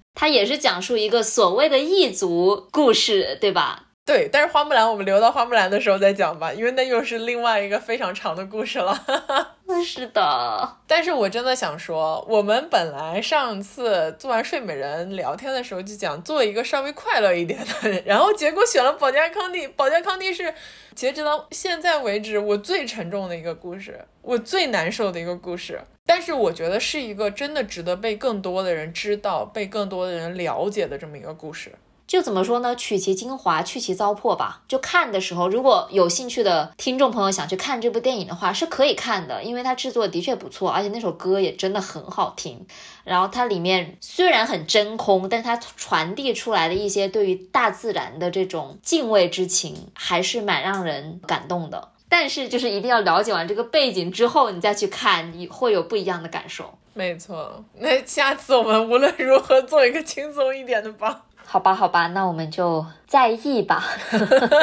[0.16, 3.87] 它也是讲述一个所谓的异族故事，对吧？
[4.08, 8.98] 对，但是花木兰我们留到花木兰的时候再讲吧，因为那又是另外一个非常长的故事了。
[9.86, 19.68] 是的，但是我真的想说，我们本来上次做完睡美人聊天的时候就讲做一个稍微快乐一点的，然后结果选了保加康帝。
[19.76, 20.54] 保加康帝是
[20.96, 25.82] 截止到现在为止我最沉重的一个故事，我最难受的一个故事。
[26.06, 31.74] 但是我觉得是一个真的值得被更多的人知道、被更多的人了解的这么一个故事。
[32.08, 32.74] 就怎么说呢？
[32.78, 34.62] 取其精华，去其糟粕吧。
[34.68, 42.66] 就看的时候，如果有兴趣的听众朋友想去看这部电影的话，是可以看的，因为它制作的确不错，而且那首歌也真的很好听。
[43.04, 51.90] 然后它里面虽然很真空，但它传递出来的一些对于大自然的这种敬畏之情，还是蛮让人感动的。
[52.08, 56.74] 但是就是一定要了解完这个背景之后，你再去看，你会有不一样的感受。
[56.94, 61.26] 没错，那下次我们无论如何做一个轻松一点的吧。
[61.50, 63.82] 好吧，好吧，那我们就在意吧。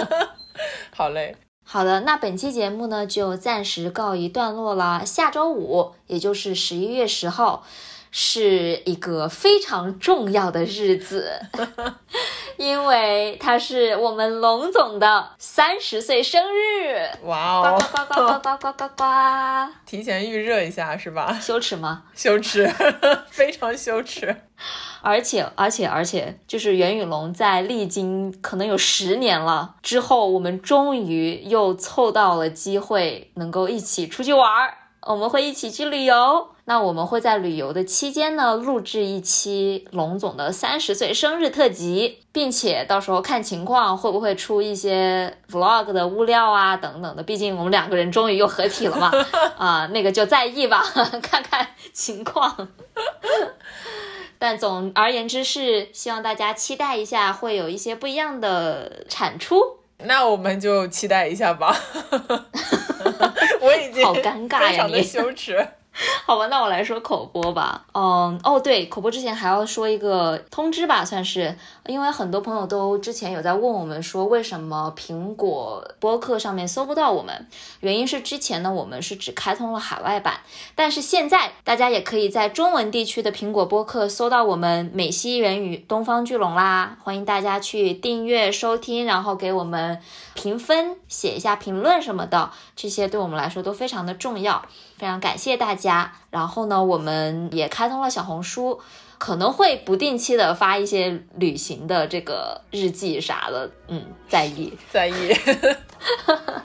[0.95, 5.07] 好嘞，好的，那本期节目呢就暂时告一段落了。
[5.07, 7.64] 下周五，也就是十一月十号，
[8.17, 11.33] 是一个非常重要的日子，
[12.57, 17.11] 因为它是我们龙总的三十岁生日。
[17.25, 17.77] 哇哦！
[17.93, 19.05] 呱呱呱呱呱呱呱呱！
[19.85, 21.37] 提前预热一下是吧？
[21.43, 22.05] 羞耻吗？
[22.15, 22.73] 羞耻，
[23.29, 24.43] 非常羞耻。
[25.03, 34.75] 而且，而且，而且，就是袁宇龙在历经可能有十年了之后，我们终于又凑到了机会，能够一起出去玩儿。
[35.03, 36.54] 我们会一起去旅游。
[36.67, 47.22] 那我们会在旅游的期间呢，录制一期龙总的三十岁生日特辑，并且到时候看情况会不会出一些 vlog 的物料啊等等的。
[47.22, 49.11] 毕竟我们两个人终于又合体了嘛，
[49.59, 50.83] 啊，那个就在意吧，
[51.21, 52.68] 看看情况。
[54.38, 59.61] 但总而言之是希望大家期待一下，会有一些不一样的产出。
[59.99, 61.76] 那我们就期待一下吧。
[63.61, 65.67] 我已经好尴尬呀，非常的羞耻。
[66.26, 67.84] 好吧，那我来说口播吧。
[67.92, 71.57] 嗯，哦，对，口播之前还要说一个通知吧，算是，
[71.87, 77.46] 因为很多朋友都之前有在问我们说，为什么苹果播客上面搜不到我们？
[77.80, 80.41] 原因是之前呢，我们是只开通了海外版，
[80.75, 86.96] 但是现在大家也可以在中文地区的苹果播客搜到我们美西元语东方巨龙啦。
[87.04, 90.00] 欢迎大家去订阅收听，然后给我们
[90.34, 94.64] 评分，写一下评论什么的，这些对我们来说都非常的重要。
[94.96, 96.12] 非常感谢大家。
[96.30, 98.80] 然后呢，我们也开通了小红书，
[99.18, 103.71] 可能会不定期的发一些旅行的这个日记啥的。
[103.88, 105.33] 嗯，在意， 在意。
[106.26, 106.62] 哈哈哈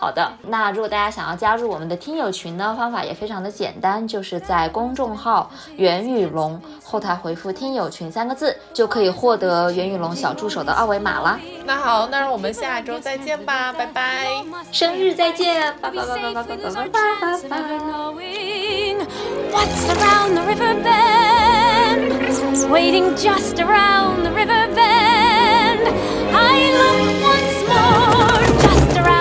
[0.00, 11.38] 好的，那如果大家想要加入我们的听友群呢，方法也非常的简单，就是在公众号“袁宇龙”后台回复“听友群”三个字，就可以获得袁宇龙小助手的二维码啦。
[11.66, 14.26] 那好，那让我们下周再见吧，拜拜！
[14.72, 16.88] 生日再见，拜拜拜拜拜拜拜拜
[17.48, 17.58] 拜
[27.68, 28.49] 拜。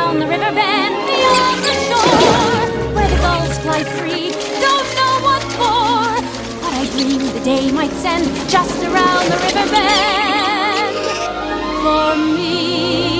[0.09, 6.17] on the riverbend, beyond the shore, where the gulls fly free, don't know what for.
[6.61, 10.95] But I dream the day might send just around the riverbend
[11.83, 13.18] for me.